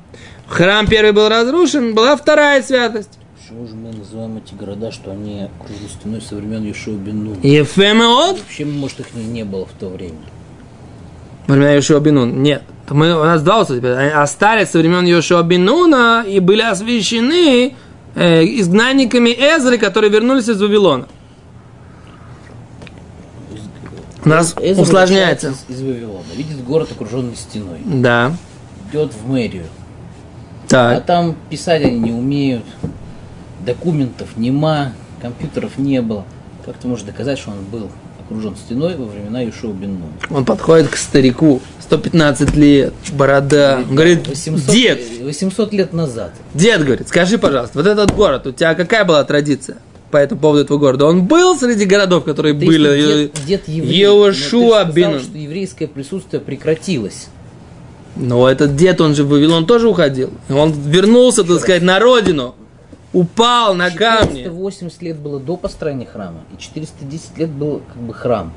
Храм 0.49 0.87
первый 0.87 1.12
был 1.12 1.28
разрушен, 1.28 1.94
была 1.94 2.16
вторая 2.16 2.62
святость. 2.62 3.18
Почему 3.38 3.66
же 3.68 3.75
мы 3.75 3.92
называем 3.92 4.38
эти 4.38 4.54
города, 4.54 4.90
что 4.90 5.12
они 5.12 5.42
окружены 5.42 5.88
стеной 5.88 6.21
со 6.21 6.35
времен 6.35 6.64
Ешуа 6.64 6.97
Бен 6.97 7.38
Ефемеот? 7.42 8.40
Вообще, 8.40 8.64
может, 8.64 9.00
их 9.00 9.14
не, 9.14 9.25
не 9.25 9.44
было 9.44 9.66
в 9.66 9.73
то 9.73 9.88
время. 9.88 10.18
Во 11.47 11.54
времена 11.54 11.75
Йошуа 11.75 12.00
Бенун. 12.00 12.42
Нет. 12.42 12.62
Мы, 12.91 13.19
у 13.19 13.25
нас 13.25 13.43
два 13.43 13.62
условия. 13.62 14.11
Остались 14.11 14.71
со 14.71 14.79
времен 14.79 15.07
Йошуа 15.07 15.43
Бенуна 15.43 16.25
и 16.26 16.38
были 16.38 16.61
освящены 16.61 17.75
э, 18.14 18.45
изгнанниками 18.61 19.31
Эзры, 19.31 19.79
которые 19.79 20.11
вернулись 20.11 20.49
из 20.49 20.61
Вавилона. 20.61 21.07
У 24.25 24.29
нас 24.29 24.55
Эзра 24.61 24.83
усложняется. 24.83 25.55
Из, 25.69 25.76
из 25.76 25.83
Вавилона. 25.83 26.25
Видит 26.35 26.62
город, 26.64 26.91
окруженный 26.93 27.37
стеной. 27.37 27.79
Да. 27.85 28.33
Идет 28.91 29.12
в 29.12 29.29
мэрию. 29.29 29.64
А 30.67 30.97
Так. 30.97 31.07
там 31.07 31.37
писать 31.50 31.83
они 31.85 31.99
не 31.99 32.12
умеют. 32.12 32.64
Документов 33.64 34.37
нема, 34.37 34.93
компьютеров 35.23 35.79
не 35.79 36.03
было. 36.03 36.25
Как 36.64 36.76
ты 36.76 36.87
можешь 36.88 37.05
доказать, 37.05 37.38
что 37.38 37.50
он 37.50 37.64
был 37.64 37.91
окружен 38.26 38.57
стеной 38.57 38.97
во 38.97 39.04
времена 39.04 39.40
Юшуа 39.40 39.73
Бен? 39.73 39.99
Он 40.31 40.45
подходит 40.45 40.88
к 40.88 40.97
старику, 40.97 41.61
115 41.81 42.54
лет, 42.57 42.95
борода. 43.12 43.83
Он 43.88 43.95
говорит, 43.95 44.26
800, 44.26 44.71
дед, 44.75 45.00
800 45.23 45.73
лет 45.73 45.93
назад. 45.93 46.33
дед, 46.54 46.85
говорит, 46.85 47.09
скажи, 47.09 47.38
пожалуйста, 47.38 47.78
вот 47.78 47.87
этот 47.87 48.14
город, 48.14 48.47
у 48.47 48.52
тебя 48.52 48.75
какая 48.75 49.04
была 49.04 49.23
традиция 49.25 49.76
по 50.11 50.16
этому 50.16 50.40
поводу 50.40 50.62
этого 50.62 50.78
города? 50.78 51.07
Он 51.07 51.25
был 51.25 51.59
среди 51.59 51.85
городов, 51.85 52.25
которые 52.25 52.54
Ты 52.54 52.64
были? 52.66 53.31
дед, 53.35 53.45
дед 53.47 53.69
еврей, 53.69 54.02
Иошуа 54.02 54.85
бин- 54.85 55.21
что 55.21 55.37
еврейское 55.37 55.87
присутствие 55.87 56.40
прекратилось. 56.40 57.26
Но 58.16 58.49
этот 58.49 58.76
дед, 58.76 59.00
он 59.00 59.14
же 59.16 59.25
в 59.25 59.28
Вавилон 59.31 59.66
тоже 59.66 59.88
уходил. 59.88 60.31
Он 60.49 60.73
вернулся, 60.73 61.43
так 61.43 61.59
сказать, 61.59 61.83
на 61.83 61.99
родину. 61.99 62.54
Упал 63.14 63.75
на 63.75 63.90
камни. 63.90 64.42
480 64.42 65.02
лет 65.02 65.16
было 65.16 65.38
до 65.40 65.56
построения 65.56 66.04
храма, 66.04 66.40
и 66.52 66.61
410 66.61 67.38
лет 67.38 67.49
был 67.49 67.80
как 67.87 68.02
бы 68.02 68.12
храм. 68.12 68.52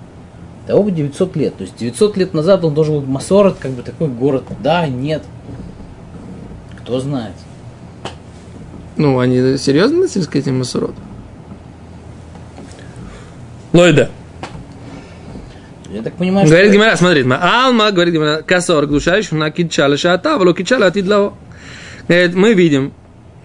Того 0.65 0.83
бы 0.83 0.91
900 0.91 1.35
лет. 1.35 1.55
То 1.55 1.63
есть 1.63 1.77
900 1.77 2.17
лет 2.17 2.33
назад 2.33 2.65
он 2.65 2.73
должен 2.73 2.99
быть 2.99 3.07
Масорот, 3.07 3.57
как 3.59 3.71
бы 3.71 3.83
такой 3.83 4.07
город. 4.07 4.43
Да, 4.61 4.87
нет. 4.87 5.23
Кто 6.81 6.99
знает. 6.99 7.35
Ну, 8.97 9.19
они 9.19 9.57
серьезно 9.57 9.99
носились 9.99 10.27
к 10.27 10.35
этим 10.35 10.57
Масурот? 10.57 10.95
Лойда. 13.73 14.09
Я 15.89 16.01
так 16.01 16.15
понимаю, 16.15 16.47
Говорит 16.47 16.71
что... 16.71 16.73
Гимара, 16.73 16.95
смотри, 16.97 17.25
Алма, 17.31 17.91
говорит 17.91 18.13
Гимара, 18.13 18.41
косор, 18.41 18.87
душа 18.87 19.15
еще 19.15 19.35
на 19.35 19.51
кичала 19.51 19.95
шата, 19.97 20.37
вло 20.37 20.53
кичала 20.53 20.87
атидлао. 20.87 21.33
Говорит, 22.07 22.35
мы 22.35 22.53
видим, 22.53 22.91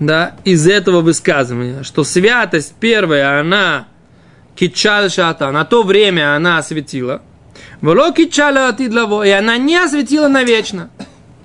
да, 0.07 0.37
из 0.45 0.67
этого 0.67 1.01
высказывания, 1.01 1.83
что 1.83 2.05
святость 2.05 2.75
первая, 2.79 3.41
она 3.41 3.87
кичала 4.55 5.09
шата, 5.09 5.51
на 5.51 5.65
то 5.65 5.83
время 5.83 6.37
она 6.37 6.59
осветила, 6.59 7.23
вло 7.81 8.13
кичала 8.13 8.69
атидлао, 8.69 9.25
и 9.25 9.31
она 9.31 9.57
не 9.59 9.77
осветила 9.77 10.29
навечно. 10.29 10.91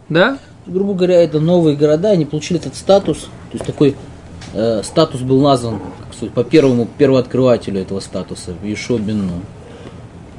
Да? 0.09 0.37
грубо 0.67 0.93
говоря, 0.93 1.21
это 1.21 1.39
новые 1.39 1.75
города, 1.75 2.11
они 2.11 2.25
получили 2.25 2.59
этот 2.59 2.75
статус, 2.75 3.19
то 3.19 3.53
есть 3.53 3.65
такой 3.65 3.95
э, 4.53 4.81
статус 4.83 5.21
был 5.21 5.41
назван 5.41 5.79
сказать, 6.15 6.33
по 6.33 6.43
первому 6.43 6.87
первооткрывателю 6.97 7.81
этого 7.81 7.99
статуса, 7.99 8.53
Ешо 8.63 8.97
бен 8.97 9.27
Нун. 9.27 9.41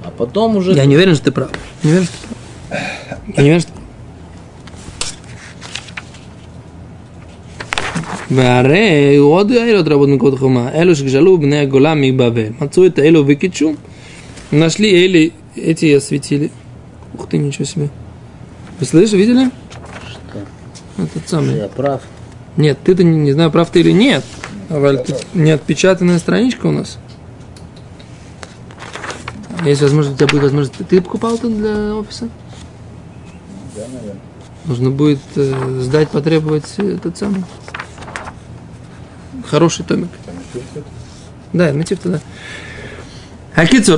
А 0.05 0.11
потом 0.11 0.57
уже... 0.57 0.73
Я 0.73 0.87
не 0.87 0.97
уверен, 0.97 1.15
что 1.15 1.25
ты 1.27 1.33
прав. 1.33 1.51
Не 1.83 1.91
уверен, 1.91 2.05
что 2.07 2.13
ты 2.13 2.29
прав. 2.29 3.37
Я 3.37 3.43
не 3.43 3.49
уверен, 3.49 3.61
что 3.61 3.73
ты 3.73 3.75
прав. 3.75 3.88
והרי 8.32 9.16
עוד 9.16 9.52
העילות 9.52 9.88
רבות 9.88 10.10
מקוד 10.10 10.40
חומה, 10.40 10.72
אלו 10.74 10.96
שגזלו 10.96 11.38
בני 11.38 11.60
הגולה 11.60 11.94
מבבל, 11.96 12.48
מצאו 12.62 12.86
את 12.86 13.00
האלו 13.00 13.24
וקידשו, 13.28 13.74
нашли 14.54 15.06
Эли, 15.06 15.34
эти 15.56 15.86
и 15.86 15.94
осветили. 15.94 16.52
Ух 17.16 17.28
ты, 17.28 17.38
ничего 17.38 17.66
себе. 17.66 17.90
Вы 18.80 18.86
слышите, 18.86 19.18
видели? 19.18 19.50
Что? 20.10 21.02
Этот 21.02 21.28
самый. 21.28 21.58
Я 21.58 21.68
прав. 21.68 22.02
Нет, 22.56 22.78
ты-то 22.84 23.04
не, 23.04 23.18
не 23.18 23.32
знаю, 23.34 23.52
прав 23.52 23.70
ты 23.70 23.80
или 23.80 23.92
нет. 23.92 24.24
А, 24.70 24.80
Валь, 24.80 25.04
тут 25.04 25.26
не 25.34 25.52
отпечатанная 25.52 26.20
страничка 26.20 26.68
у 26.68 26.72
нас. 26.72 26.98
Есть 29.66 29.82
возможность, 29.82 30.16
у 30.16 30.18
тебя 30.18 30.28
будет 30.28 30.44
возможность. 30.44 30.78
Ты, 30.78 30.84
ты 30.84 31.02
покупал 31.02 31.36
это 31.36 31.50
для 31.50 31.96
офиса? 31.96 32.30
Да, 33.76 33.84
наверное. 33.92 34.22
Нужно 34.66 34.92
будет 34.92 35.20
э, 35.36 35.80
сдать, 35.82 36.10
потребовать 36.10 36.66
этот 36.78 37.18
самый. 37.18 37.44
Хороший 39.51 39.85
томик. 39.85 40.09
Да, 41.53 41.73
Митив 41.73 41.99
туда. 41.99 42.19
הקיצור, 43.57 43.97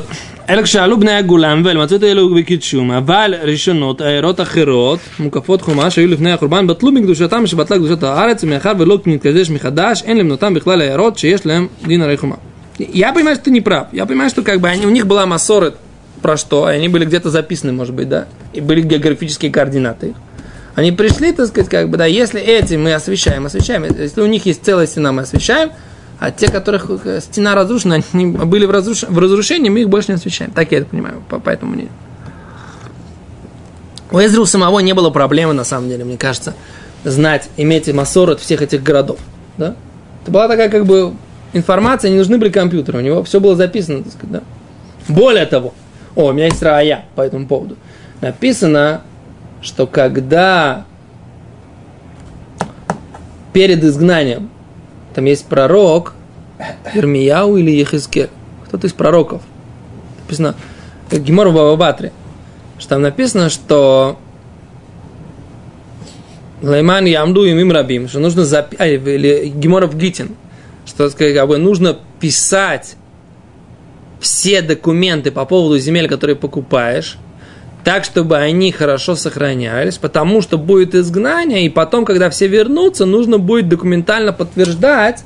אלא 0.48 0.62
כששאלו 0.62 1.00
בני 1.00 1.12
הגולם 1.12 1.62
ולמצות 1.64 2.04
אלו 2.04 2.34
בקידשום, 2.34 2.90
אבל 2.90 3.34
ראשונות, 3.42 4.00
העירות 4.00 4.40
אחרות, 4.40 4.98
מוקפות 5.18 5.62
חומה 5.62 5.90
שהיו 5.90 6.08
לפני 6.08 6.32
החורבן, 6.32 6.66
בטלו 6.66 6.94
בקדושתם 6.94 7.46
שבטלה 7.46 7.76
קדושת 7.76 8.02
הארץ, 8.02 8.44
מאחר 8.44 8.72
ולא 8.78 8.98
מתקדש 9.06 9.50
מחדש, 9.50 10.02
אין 10.02 10.16
למנותם 10.16 10.54
בכלל 10.54 10.80
העירות 10.80 11.18
שיש 11.18 11.46
להם 11.46 11.66
דין 11.86 12.02
הרי 12.02 12.16
חומה. 12.16 12.36
Я 12.80 13.12
понимаю, 13.12 13.36
что 13.36 13.44
ты 13.44 13.50
не 13.50 13.60
прав. 13.60 13.88
Я 13.92 14.06
понимаю, 14.06 14.30
что 14.30 14.42
как 14.42 14.58
бы 14.58 14.68
они, 14.70 14.86
у 14.86 14.90
них 14.90 15.06
была 15.06 15.26
массора 15.26 15.74
про 16.22 16.38
что, 16.38 16.64
они 16.64 16.88
были 16.88 17.04
где-то 17.04 17.28
записаны, 17.28 17.72
может 17.72 17.94
быть, 17.94 18.08
да, 18.08 18.26
и 18.54 18.62
были 18.62 18.80
географические 18.80 19.50
координаты 19.50 20.06
их. 20.06 20.16
Они 20.74 20.92
пришли, 20.92 21.32
так 21.32 21.48
сказать, 21.48 21.68
как 21.68 21.88
бы, 21.88 21.96
да, 21.96 22.06
если 22.06 22.40
эти 22.40 22.74
мы 22.74 22.94
освещаем, 22.94 23.46
освещаем, 23.46 23.84
если 23.84 24.20
у 24.20 24.26
них 24.26 24.46
есть 24.46 24.64
целая 24.64 24.86
стена, 24.86 25.12
мы 25.12 25.22
освещаем, 25.22 25.72
а 26.20 26.30
те, 26.30 26.50
которых 26.50 26.88
э, 27.04 27.20
стена 27.20 27.54
разрушена, 27.54 28.00
они 28.12 28.26
были 28.26 28.66
в, 28.66 28.70
разруш... 28.70 29.02
в 29.02 29.18
разрушении, 29.18 29.68
мы 29.68 29.80
их 29.80 29.88
больше 29.88 30.12
не 30.12 30.14
освещаем. 30.14 30.50
Так 30.52 30.70
я 30.72 30.78
это 30.78 30.86
понимаю, 30.86 31.22
по, 31.28 31.40
по 31.40 31.50
этому 31.50 31.72
мнению. 31.72 31.92
У 34.12 34.18
Эзру 34.18 34.44
самого 34.44 34.80
не 34.80 34.92
было 34.92 35.10
проблемы, 35.10 35.52
на 35.52 35.64
самом 35.64 35.88
деле, 35.88 36.04
мне 36.04 36.16
кажется, 36.16 36.54
знать, 37.04 37.48
иметь 37.56 37.92
массор 37.92 38.30
от 38.30 38.40
всех 38.40 38.60
этих 38.60 38.82
городов. 38.82 39.18
Да? 39.56 39.76
Это 40.22 40.30
была 40.30 40.48
такая, 40.48 40.68
как 40.68 40.84
бы, 40.84 41.14
информация, 41.52 42.10
не 42.10 42.18
нужны 42.18 42.38
были 42.38 42.50
компьютеры, 42.50 42.98
у 42.98 43.02
него 43.02 43.22
все 43.22 43.40
было 43.40 43.56
записано, 43.56 44.02
так 44.02 44.12
сказать, 44.12 44.32
да? 44.32 44.42
Более 45.08 45.46
того, 45.46 45.74
о, 46.14 46.26
у 46.26 46.32
меня 46.32 46.46
есть 46.46 46.62
рая 46.62 47.04
по 47.14 47.22
этому 47.22 47.46
поводу. 47.46 47.76
Написано, 48.20 49.02
что 49.62 49.86
когда 49.86 50.84
перед 53.52 53.82
изгнанием 53.84 54.50
там 55.14 55.24
есть 55.24 55.46
пророк 55.46 56.14
Ирмияу 56.94 57.56
или 57.56 57.70
Ехискер, 57.70 58.30
кто-то 58.66 58.86
из 58.86 58.92
пророков. 58.92 59.42
Написано, 60.22 60.54
как 61.08 61.22
Гемор 61.22 61.48
в 61.48 61.54
Бабабатре, 61.54 62.12
что 62.78 62.90
там 62.90 63.02
написано, 63.02 63.50
что 63.50 64.18
Лайман 66.62 67.06
Ямду 67.06 67.44
и 67.44 67.52
Мим 67.52 67.72
Рабим, 67.72 68.08
что 68.08 68.20
нужно 68.20 68.44
записать, 68.44 68.86
или 68.88 69.48
Геморов 69.48 69.96
Гитин, 69.96 70.36
что 70.86 71.10
как 71.10 71.48
бы, 71.48 71.58
нужно 71.58 71.98
писать 72.20 72.96
все 74.20 74.60
документы 74.60 75.30
по 75.30 75.46
поводу 75.46 75.78
земель, 75.78 76.08
которые 76.08 76.36
покупаешь, 76.36 77.16
так, 77.84 78.04
чтобы 78.04 78.36
они 78.36 78.72
хорошо 78.72 79.16
сохранялись, 79.16 79.98
потому 79.98 80.42
что 80.42 80.58
будет 80.58 80.94
изгнание, 80.94 81.64
и 81.64 81.68
потом, 81.68 82.04
когда 82.04 82.30
все 82.30 82.46
вернутся, 82.46 83.06
нужно 83.06 83.38
будет 83.38 83.68
документально 83.68 84.32
подтверждать, 84.32 85.24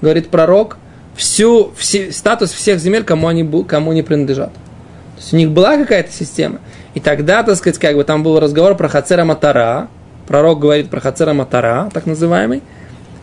говорит 0.00 0.28
пророк, 0.28 0.76
всю, 1.16 1.72
все, 1.76 2.12
статус 2.12 2.52
всех 2.52 2.78
земель, 2.78 3.04
кому 3.04 3.28
они, 3.28 3.48
кому 3.66 3.92
они 3.92 4.02
принадлежат. 4.02 4.52
То 4.52 5.20
есть 5.20 5.32
у 5.32 5.36
них 5.36 5.50
была 5.50 5.76
какая-то 5.76 6.12
система. 6.12 6.58
И 6.94 7.00
тогда, 7.00 7.42
так 7.42 7.56
сказать, 7.56 7.78
как 7.78 7.94
бы 7.96 8.04
там 8.04 8.22
был 8.22 8.38
разговор 8.40 8.76
про 8.76 8.88
Хацера 8.88 9.24
Матара, 9.24 9.88
пророк 10.26 10.60
говорит 10.60 10.90
про 10.90 11.00
Хацера 11.00 11.32
Матара, 11.32 11.90
так 11.92 12.06
называемый, 12.06 12.62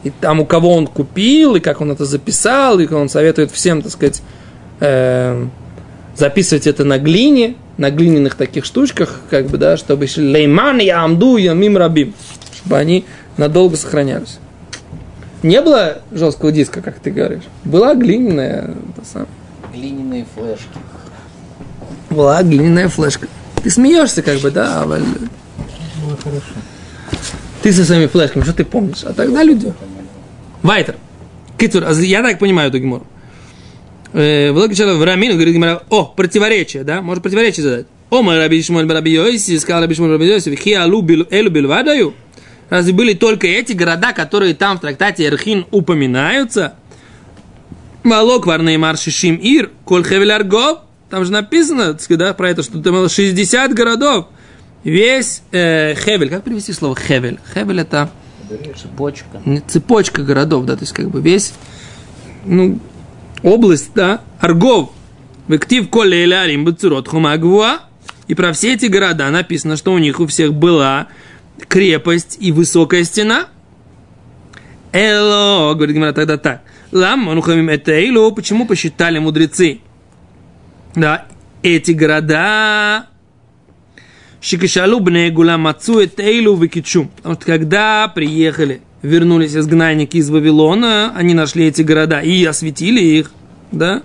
и 0.03 0.09
там 0.09 0.39
у 0.39 0.45
кого 0.45 0.73
он 0.73 0.87
купил, 0.87 1.55
и 1.55 1.59
как 1.59 1.81
он 1.81 1.91
это 1.91 2.05
записал, 2.05 2.79
и 2.79 2.91
он 2.91 3.09
советует 3.09 3.51
всем, 3.51 3.81
так 3.81 3.91
сказать, 3.91 4.21
э, 4.79 5.45
записывать 6.15 6.67
это 6.67 6.83
на 6.83 6.97
глине, 6.97 7.55
на 7.77 7.89
глиняных 7.89 8.35
таких 8.35 8.65
штучках, 8.65 9.21
как 9.29 9.47
бы, 9.47 9.57
да, 9.57 9.77
чтобы 9.77 10.07
лейман 10.15 10.79
я 10.79 11.03
амду 11.03 11.37
я 11.37 11.53
мим 11.53 11.77
рабим, 11.77 12.13
чтобы 12.55 12.77
они 12.77 13.05
надолго 13.37 13.77
сохранялись. 13.77 14.39
Не 15.43 15.61
было 15.61 16.01
жесткого 16.11 16.51
диска, 16.51 16.81
как 16.81 16.99
ты 16.99 17.09
говоришь. 17.09 17.43
Была 17.63 17.95
глиняная, 17.95 18.75
это 18.95 19.07
сам. 19.11 19.27
Глиняные 19.73 20.25
флешки. 20.35 20.67
Была 22.09 22.43
глиняная 22.43 22.89
флешка. 22.89 23.27
Ты 23.63 23.69
смеешься, 23.69 24.21
как 24.21 24.39
бы, 24.39 24.51
да, 24.51 24.85
Валь? 24.85 25.01
Ну, 25.01 26.15
хорошо. 26.17 26.53
Ты 27.63 27.71
со 27.71 27.85
своими 27.85 28.07
флешками, 28.07 28.43
что 28.43 28.53
ты 28.53 28.65
помнишь? 28.65 29.03
А 29.03 29.13
тогда 29.13 29.43
люди. 29.43 29.73
Вайтер. 30.61 30.95
Китур, 31.57 31.85
а 31.85 31.93
я 31.93 32.21
так 32.23 32.39
понимаю 32.39 32.69
эту 32.69 32.79
гемору. 32.79 33.05
Влог 34.13 34.75
человек 34.75 34.97
в 34.97 35.03
Рамину 35.03 35.35
говорит 35.35 35.53
Гимара, 35.53 35.83
о, 35.89 36.05
противоречие, 36.05 36.83
да? 36.83 37.01
Может 37.01 37.23
противоречие 37.23 37.63
задать. 37.63 37.85
О, 38.09 38.21
мой 38.21 38.37
раби 38.37 38.61
Шмуэль 38.61 38.91
раби 38.91 39.11
Йоси, 39.11 39.57
сказал 39.57 39.81
раби 39.81 39.95
Шмуэль 39.95 40.11
раби 40.11 40.27
Йоси, 40.27 40.53
хи 40.55 40.73
алу 40.73 41.05
элу 41.29 41.49
бильвадаю. 41.49 42.13
Разве 42.69 42.93
были 42.93 43.13
только 43.13 43.47
эти 43.47 43.73
города, 43.73 44.13
которые 44.13 44.53
там 44.53 44.77
в 44.77 44.81
трактате 44.81 45.25
Эрхин 45.25 45.65
упоминаются? 45.71 46.75
Малок 48.03 48.47
варный 48.47 48.77
маршишим 48.77 49.35
ир, 49.35 49.71
коль 49.85 50.03
хевель 50.03 50.31
аргов. 50.31 50.79
Там 51.09 51.25
же 51.25 51.31
написано, 51.31 51.97
да, 52.09 52.33
про 52.33 52.49
это, 52.49 52.63
что 52.63 52.81
там 52.81 52.93
было 52.93 53.09
60 53.09 53.73
городов. 53.73 54.27
Весь 54.83 55.41
э, 55.51 55.95
хевель, 55.95 56.29
как 56.29 56.43
перевести 56.43 56.73
слово 56.73 56.95
хевель? 56.95 57.39
Хевель 57.53 57.81
это 57.81 58.09
Цепочка. 58.81 59.41
цепочка 59.67 60.23
городов, 60.23 60.65
да, 60.65 60.75
то 60.75 60.81
есть 60.81 60.93
как 60.93 61.09
бы 61.09 61.21
весь, 61.21 61.53
ну, 62.45 62.79
область, 63.43 63.91
да, 63.95 64.21
Аргов, 64.39 64.91
Вектив 65.47 65.89
Коле 65.89 66.23
Элярим 66.23 66.65
Бацурот 66.65 67.07
Хумагвуа, 67.07 67.79
и 68.27 68.35
про 68.35 68.53
все 68.53 68.73
эти 68.73 68.85
города 68.85 69.29
написано, 69.29 69.75
что 69.75 69.91
у 69.93 69.97
них 69.97 70.19
у 70.19 70.27
всех 70.27 70.53
была 70.53 71.07
крепость 71.67 72.37
и 72.39 72.51
высокая 72.51 73.03
стена. 73.03 73.47
Эло, 74.93 75.73
говорит 75.73 75.95
Гимара 75.95 76.13
тогда 76.13 76.37
так. 76.37 76.61
Лам, 76.91 77.19
манухамим 77.21 77.69
это 77.69 77.91
эло, 77.91 78.29
почему 78.31 78.65
посчитали 78.65 79.19
мудрецы? 79.19 79.79
Да, 80.95 81.25
эти 81.63 81.91
города 81.91 83.07
Шикашалу 84.41 84.99
бне 84.99 85.29
гула 85.29 85.57
мацу 85.57 86.01
эйлу 86.01 86.55
выкичу. 86.55 87.09
Потому 87.17 87.35
что 87.35 87.45
когда 87.45 88.07
приехали, 88.07 88.81
вернулись 89.01 89.55
изгнанники 89.55 90.17
из 90.17 90.29
Вавилона, 90.29 91.13
они 91.15 91.33
нашли 91.33 91.67
эти 91.67 91.81
города 91.81 92.19
и 92.19 92.43
осветили 92.45 93.01
их, 93.01 93.31
да? 93.71 94.03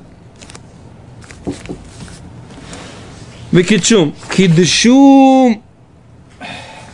Выкичум. 3.53 4.15
Кидшум. 4.35 5.63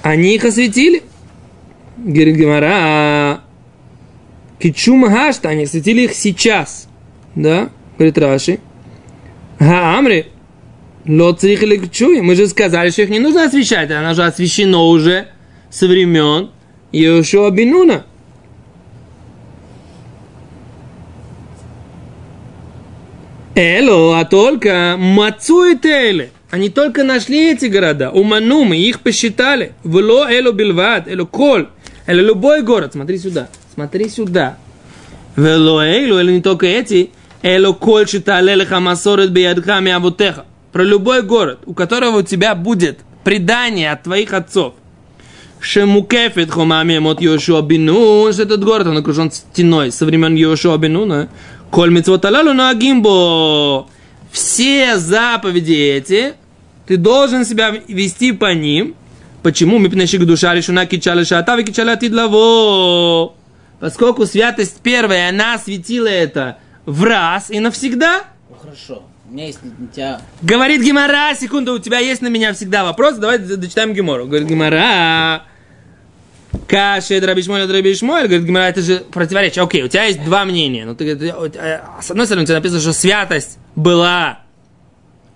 Они 0.03 0.35
их 0.35 0.45
осветили. 0.45 1.03
Говорит 1.97 2.37
Гимара. 2.37 3.41
Кичум 4.61 5.05
гашта. 5.07 5.49
Они 5.49 5.65
осветили 5.65 6.03
их 6.03 6.15
сейчас. 6.15 6.89
Да? 7.35 7.71
Говорит 7.97 8.19
Раши. 8.19 8.59
Гаамри. 9.59 10.27
Чуй. 11.05 12.21
Мы 12.21 12.37
же 12.37 12.47
сказали, 12.47 12.91
что 12.91 13.03
их 13.03 13.09
не 13.09 13.19
нужно 13.19 13.45
освещать. 13.45 13.91
Оно 13.91 14.15
же 14.15 14.25
освещено 14.25 14.89
уже 14.89 15.29
со 15.71 15.89
времен 15.89 16.51
Иошуа 16.93 17.51
Бинуна. 17.51 18.05
Эло, 23.55 24.19
а 24.19 24.25
только 24.25 24.97
и 24.99 25.77
Теле. 25.77 26.31
Они 26.51 26.69
только 26.69 27.05
нашли 27.05 27.53
эти 27.53 27.67
города. 27.67 28.11
Уманумы, 28.11 28.77
их 28.77 29.01
посчитали. 29.01 29.73
Вло 29.85 30.27
Эло 30.29 30.53
Бельвад, 30.53 31.09
Эло 31.09 31.25
Коль. 31.25 31.69
Эло 32.07 32.21
любой 32.21 32.63
город. 32.63 32.93
Смотри 32.93 33.19
сюда. 33.19 33.49
Смотри 33.75 34.09
сюда. 34.09 34.57
Вело 35.37 35.83
Эло, 35.83 36.21
или 36.21 36.33
не 36.33 36.43
только 36.43 36.67
эти. 36.67 37.11
Эло 37.43 37.73
Коль 37.73 38.07
Шитале 38.07 38.55
Леха 38.55 38.81
Масорет 38.81 39.33
Биядха 39.33 39.81
Миавутеха. 39.81 40.45
Про 40.73 40.83
любой 40.83 41.23
город, 41.23 41.61
у 41.67 41.75
которого 41.75 42.19
у 42.19 42.23
тебя 42.23 42.55
будет 42.55 43.01
предание 43.25 43.93
от 43.93 44.03
твоих 44.05 44.33
отцов. 44.33 44.75
Шемукефет 45.63 46.51
хомами 46.51 46.99
от 46.99 47.21
Йошуа 47.21 47.63
Бинун, 47.63 48.33
что 48.33 48.43
этот 48.43 48.65
город, 48.65 48.89
он 48.89 48.97
окружен 48.97 49.31
стеной 49.31 49.93
со 49.93 50.05
времен 50.05 50.35
Йошуа 50.35 50.77
Бинуна. 50.77 51.29
Коль 51.71 51.91
митцвот 51.91 52.25
алалу 52.25 52.53
нагимбо. 52.53 53.87
Все 54.33 54.99
заповеди 54.99 55.73
эти, 55.73 56.35
ты 56.87 56.97
должен 56.97 57.45
себя 57.45 57.71
вести 57.87 58.33
по 58.33 58.53
ним. 58.53 58.97
Почему? 59.45 59.79
Мы 59.79 59.89
пнешик 59.89 60.25
душа 60.25 60.53
решена 60.53 60.85
кичала 60.85 61.25
шата, 61.25 61.55
вы 61.55 61.63
кичала 61.63 61.97
тидлаво. 61.97 63.35
Поскольку 63.79 64.27
святость 64.27 64.81
первая, 64.83 65.29
она 65.29 65.59
светила 65.59 66.09
это 66.09 66.59
в 66.87 67.05
раз 67.05 67.51
и 67.51 67.61
навсегда. 67.61 68.25
Ну 68.51 68.57
хорошо. 68.57 69.05
У 69.31 69.33
меня 69.33 69.47
есть 69.47 69.61
на 69.63 69.87
тебя... 69.87 70.21
Говорит 70.43 70.83
Гимара, 70.83 71.35
секунду, 71.35 71.75
у 71.75 71.79
тебя 71.79 72.01
есть 72.01 72.21
на 72.21 72.27
меня 72.27 72.53
всегда 72.53 72.83
вопрос, 72.83 73.17
давай 73.17 73.39
дочитаем 73.39 73.95
Гимору. 73.95 74.27
Говорит 74.27 74.49
Гимара, 74.49 75.45
Каши, 76.69 77.21
Драбишмоль, 77.21 77.67
Драбишмоль, 77.67 78.27
говорит 78.27 78.47
Гимара, 78.47 78.65
это 78.65 78.83
же 78.83 78.99
противоречие. 79.11 79.65
Окей, 79.65 79.83
у 79.83 79.89
тебя 79.89 80.05
есть 80.05 80.23
два 80.25 80.45
мнения. 80.45 80.85
Но 80.85 80.95
ты, 80.95 81.17
ты, 81.17 81.35
с 82.01 82.11
одной 82.11 82.27
стороны, 82.27 82.45
у 82.45 82.47
тебя 82.47 82.57
написано, 82.57 82.81
что 82.81 82.93
святость 82.93 83.59
была 83.75 84.41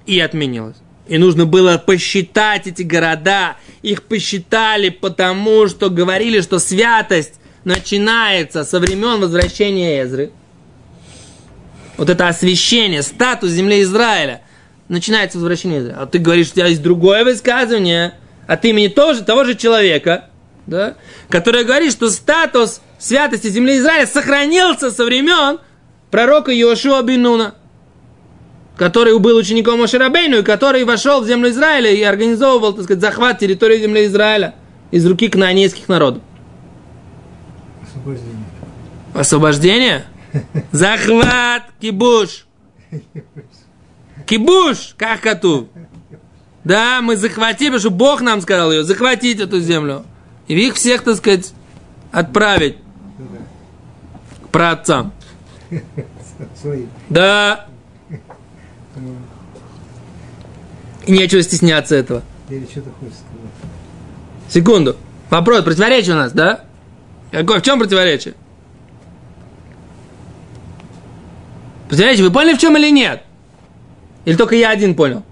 и 0.06 0.20
отменилась. 0.20 0.76
И 1.08 1.18
нужно 1.18 1.46
было 1.46 1.78
посчитать 1.78 2.66
эти 2.66 2.82
города. 2.82 3.56
Их 3.82 4.02
посчитали 4.02 4.88
потому, 4.88 5.68
что 5.68 5.90
говорили, 5.90 6.40
что 6.40 6.58
святость 6.58 7.34
начинается 7.64 8.64
со 8.64 8.78
времен 8.78 9.20
возвращения 9.20 10.02
Эзры 10.02 10.32
вот 11.96 12.10
это 12.10 12.28
освящение, 12.28 13.02
статус 13.02 13.50
земли 13.50 13.82
Израиля, 13.82 14.42
начинается 14.88 15.38
возвращение 15.38 15.80
Израиля. 15.80 16.02
А 16.02 16.06
ты 16.06 16.18
говоришь, 16.18 16.48
у 16.50 16.54
тебя 16.54 16.66
есть 16.66 16.82
другое 16.82 17.24
высказывание 17.24 18.14
от 18.46 18.64
имени 18.64 18.88
тоже, 18.88 19.24
того 19.24 19.44
же 19.44 19.54
человека, 19.54 20.26
да, 20.66 20.96
которое 21.28 21.64
говорит, 21.64 21.92
что 21.92 22.10
статус 22.10 22.80
святости 22.98 23.48
земли 23.48 23.78
Израиля 23.78 24.06
сохранился 24.06 24.90
со 24.90 25.04
времен 25.04 25.58
пророка 26.10 26.50
Йошуа 26.52 27.02
Бинуна, 27.02 27.54
который 28.76 29.18
был 29.18 29.36
учеником 29.36 29.80
Мошерабейну, 29.80 30.38
и 30.38 30.42
который 30.42 30.84
вошел 30.84 31.20
в 31.20 31.26
землю 31.26 31.50
Израиля 31.50 31.90
и 31.90 32.02
организовывал, 32.02 32.72
так 32.74 32.84
сказать, 32.84 33.00
захват 33.00 33.38
территории 33.38 33.78
земли 33.78 34.06
Израиля 34.06 34.54
из 34.90 35.06
руки 35.06 35.28
кнаанейских 35.28 35.88
народов. 35.88 36.22
Освобождение. 37.82 38.44
Освобождение? 39.14 40.04
Захват, 40.72 41.62
кибуш. 41.80 42.46
Кибуш, 44.26 44.94
как 44.98 45.20
коту. 45.20 45.68
Да, 46.64 47.00
мы 47.00 47.16
захватили, 47.16 47.68
потому 47.68 47.80
что 47.80 47.90
Бог 47.90 48.20
нам 48.20 48.40
сказал 48.40 48.72
ее, 48.72 48.82
захватить 48.82 49.40
эту 49.40 49.60
землю. 49.60 50.04
И 50.48 50.54
их 50.54 50.74
всех, 50.74 51.02
так 51.02 51.16
сказать, 51.16 51.52
отправить 52.12 52.78
к 54.44 54.48
праотцам. 54.48 55.12
Да. 57.08 57.66
И 61.06 61.12
нечего 61.12 61.42
стесняться 61.42 61.96
этого. 61.96 62.22
Секунду. 64.48 64.96
Вопрос, 65.30 65.64
противоречие 65.64 66.14
у 66.14 66.18
нас, 66.18 66.32
да? 66.32 66.64
Какое? 67.30 67.60
В 67.60 67.62
чем 67.62 67.78
противоречие? 67.78 68.34
Противоречие, 71.88 72.26
вы 72.26 72.32
поняли 72.32 72.54
в 72.54 72.58
чем 72.58 72.76
или 72.76 72.90
нет? 72.90 73.22
Или 74.24 74.36
только 74.36 74.56
я 74.56 74.70
один 74.70 74.94
понял? 74.94 75.22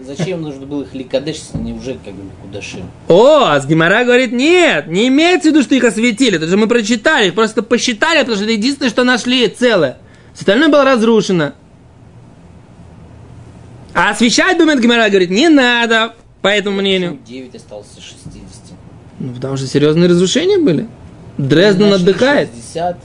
Зачем 0.00 0.42
нужно 0.42 0.66
было 0.66 0.82
их 0.82 0.94
ликадеш, 0.94 1.36
если 1.36 1.58
они 1.58 1.72
уже 1.72 1.98
как 2.04 2.14
бы 2.14 2.22
кудашим? 2.42 2.90
О, 3.08 3.44
а 3.44 3.60
с 3.60 3.66
Гимара 3.66 4.04
говорит, 4.04 4.32
нет, 4.32 4.86
не 4.86 5.08
имеется 5.08 5.48
в 5.48 5.52
виду, 5.52 5.62
что 5.62 5.74
их 5.74 5.84
осветили. 5.84 6.36
Это 6.36 6.46
же 6.46 6.56
мы 6.56 6.66
прочитали, 6.66 7.30
просто 7.30 7.62
посчитали, 7.62 8.20
потому 8.20 8.36
что 8.36 8.44
это 8.44 8.52
единственное, 8.52 8.90
что 8.90 9.04
нашли 9.04 9.46
целое. 9.48 9.98
Все 10.34 10.40
остальное 10.40 10.68
было 10.68 10.84
разрушено. 10.84 11.52
А 13.94 14.10
освещать, 14.10 14.58
думает 14.58 14.80
Гимара, 14.80 15.08
говорит, 15.08 15.30
не 15.30 15.48
надо, 15.48 16.14
по 16.40 16.48
этому 16.48 16.80
мнению. 16.80 17.18
9 17.26 17.54
осталось 17.54 17.88
из 17.96 18.02
60. 18.02 18.42
Ну, 19.20 19.34
потому 19.34 19.56
что 19.56 19.66
серьезные 19.66 20.08
разрушения 20.08 20.58
были. 20.58 20.88
Дрезден 21.38 21.92
отдыхает. 21.92 22.50
60, 22.50 22.98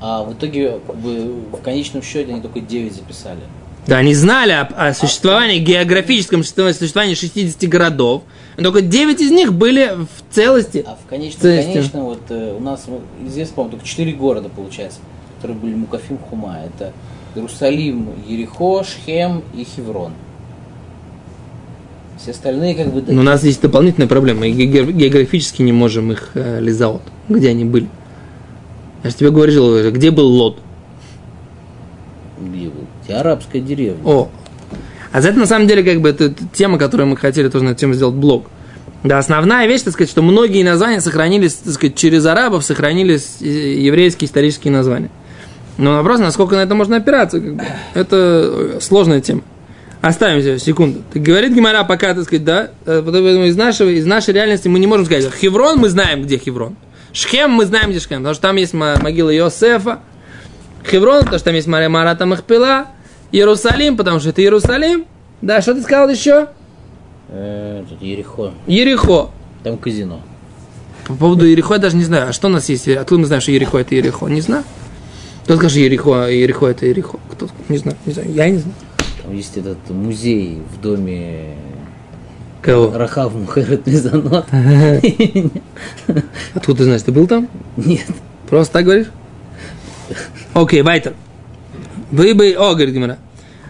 а 0.00 0.22
в 0.24 0.34
итоге 0.34 0.78
в 0.78 1.62
конечном 1.62 2.02
счете 2.02 2.32
они 2.32 2.40
только 2.40 2.60
9 2.60 2.94
записали. 2.94 3.40
Да, 3.86 3.96
они 3.98 4.14
знали 4.14 4.52
о, 4.52 4.62
о 4.62 4.94
существовании, 4.94 5.58
географическом 5.58 6.44
существовании 6.44 7.14
60 7.14 7.68
городов. 7.68 8.22
Только 8.56 8.82
9 8.82 9.20
из 9.20 9.30
них 9.30 9.52
были 9.54 9.92
в 9.96 10.34
целости. 10.34 10.84
А 10.86 10.96
в 11.02 11.08
конечном, 11.08 11.40
Целости. 11.40 11.72
конечно, 11.72 12.04
вот 12.04 12.20
э, 12.28 12.54
у 12.56 12.60
нас 12.60 12.86
известно, 13.26 13.54
по-моему, 13.54 13.70
только 13.72 13.86
4 13.86 14.12
города, 14.12 14.48
получается, 14.48 14.98
которые 15.36 15.58
были 15.58 15.74
Мукафим 15.74 16.18
Хума. 16.18 16.58
Это 16.66 16.92
Иерусалим, 17.34 18.10
Ерехо, 18.28 18.84
Шхем 18.84 19.42
и 19.54 19.64
Хеврон. 19.64 20.12
Все 22.18 22.32
остальные 22.32 22.74
как 22.74 22.92
бы... 22.92 23.02
Но 23.06 23.22
у 23.22 23.24
нас 23.24 23.42
есть 23.44 23.62
дополнительная 23.62 24.08
проблема. 24.08 24.40
Мы 24.40 24.50
ге- 24.50 24.92
географически 24.92 25.62
не 25.62 25.72
можем 25.72 26.12
их 26.12 26.32
э, 26.34 26.60
лизаут. 26.60 27.00
Где 27.30 27.48
они 27.48 27.64
были? 27.64 27.88
Я 29.02 29.08
же 29.08 29.16
тебе 29.16 29.30
говорил, 29.30 29.90
где 29.90 30.10
был 30.10 30.26
Лот. 30.28 30.58
Где 32.38 32.66
был? 32.68 32.84
Где 33.10 33.18
арабская 33.18 33.60
деревня. 33.60 34.00
О. 34.04 34.30
А 35.10 35.20
за 35.20 35.30
это 35.30 35.40
на 35.40 35.46
самом 35.46 35.66
деле 35.66 35.82
как 35.82 36.00
бы 36.00 36.10
это, 36.10 36.32
тема, 36.52 36.78
которую 36.78 37.08
мы 37.08 37.16
хотели 37.16 37.48
тоже 37.48 37.64
на 37.64 37.74
тему 37.74 37.94
сделать 37.94 38.14
блог. 38.14 38.46
Да, 39.02 39.18
основная 39.18 39.66
вещь, 39.66 39.82
так 39.82 39.94
сказать, 39.94 40.10
что 40.10 40.22
многие 40.22 40.62
названия 40.62 41.00
сохранились, 41.00 41.54
так 41.54 41.72
сказать, 41.72 41.96
через 41.96 42.24
арабов 42.26 42.64
сохранились 42.64 43.38
э, 43.40 43.46
еврейские 43.46 44.28
исторические 44.28 44.72
названия. 44.72 45.10
Но 45.76 45.96
вопрос, 45.96 46.20
насколько 46.20 46.54
на 46.54 46.60
это 46.60 46.76
можно 46.76 46.98
опираться, 46.98 47.40
как 47.40 47.56
бы, 47.56 47.64
это 47.94 48.76
э, 48.76 48.78
сложная 48.80 49.20
тема. 49.20 49.42
Оставим 50.02 50.40
себе 50.40 50.58
секунду. 50.60 51.02
Так 51.12 51.22
говорит 51.22 51.52
Гимара 51.52 51.82
пока, 51.82 52.14
так 52.14 52.24
сказать, 52.24 52.44
да, 52.44 52.70
э, 52.86 53.02
поэтому 53.04 53.46
из, 53.46 53.56
нашего, 53.56 53.88
из 53.88 54.06
нашей 54.06 54.34
реальности 54.34 54.68
мы 54.68 54.78
не 54.78 54.86
можем 54.86 55.06
сказать. 55.06 55.28
Хеврон 55.34 55.78
мы 55.78 55.88
знаем, 55.88 56.22
где 56.22 56.38
Хеврон. 56.38 56.76
Шхем 57.12 57.50
мы 57.50 57.66
знаем, 57.66 57.90
где 57.90 57.98
Шхем, 57.98 58.18
потому 58.18 58.34
что 58.34 58.42
там 58.42 58.56
есть 58.56 58.72
мо- 58.72 58.98
могила 59.00 59.34
Иосифа. 59.34 59.98
Хеврон, 60.88 61.20
потому 61.20 61.38
что 61.38 61.46
там 61.46 61.54
есть 61.54 61.66
Марата 61.66 62.26
Махпила. 62.26 62.86
Иерусалим, 63.32 63.96
потому 63.96 64.20
что 64.20 64.30
это 64.30 64.42
Иерусалим. 64.42 65.06
Да, 65.42 65.62
что 65.62 65.74
ты 65.74 65.82
сказал 65.82 66.08
еще? 66.08 66.48
Э, 67.28 67.84
тут 67.88 68.02
Ерехо. 68.02 68.52
Ерехо. 68.66 69.30
Там 69.62 69.78
казино. 69.78 70.20
По 71.06 71.14
поводу 71.14 71.46
Ерехо 71.46 71.74
я 71.74 71.80
даже 71.80 71.96
не 71.96 72.04
знаю. 72.04 72.28
А 72.28 72.32
что 72.32 72.48
у 72.48 72.50
нас 72.50 72.68
есть? 72.68 72.88
Откуда 72.88 73.20
мы 73.20 73.26
знаем, 73.26 73.40
что 73.40 73.52
Ерехо 73.52 73.78
это 73.78 73.94
Ерехо? 73.94 74.26
Не 74.26 74.40
знаю. 74.40 74.64
Кто 75.44 75.56
скажет 75.56 75.78
Ерехо, 75.78 76.30
Ерехо 76.30 76.66
это 76.66 76.86
Ерехо? 76.86 77.18
Кто? 77.30 77.48
Не 77.68 77.78
знаю, 77.78 77.96
не 78.06 78.12
знаю. 78.12 78.32
Я 78.32 78.50
не 78.50 78.58
знаю. 78.58 78.74
Там 79.22 79.34
есть 79.34 79.56
этот 79.56 79.78
музей 79.90 80.62
в 80.74 80.80
доме 80.80 81.56
Кого? 82.62 82.96
Рахав 82.96 83.34
Мухерет 83.34 83.86
Мизанот. 83.86 84.46
Откуда 86.54 86.78
ты 86.78 86.84
знаешь? 86.84 87.02
Ты 87.02 87.12
был 87.12 87.26
там? 87.26 87.48
Нет. 87.76 88.06
Просто 88.48 88.74
так 88.74 88.84
говоришь? 88.84 89.06
Окей, 90.52 90.82
вайтер. 90.82 91.14
Вы 92.10 92.34
бы... 92.34 92.54
О, 92.58 92.74
говорит 92.74 92.94
Гимара. 92.94 93.18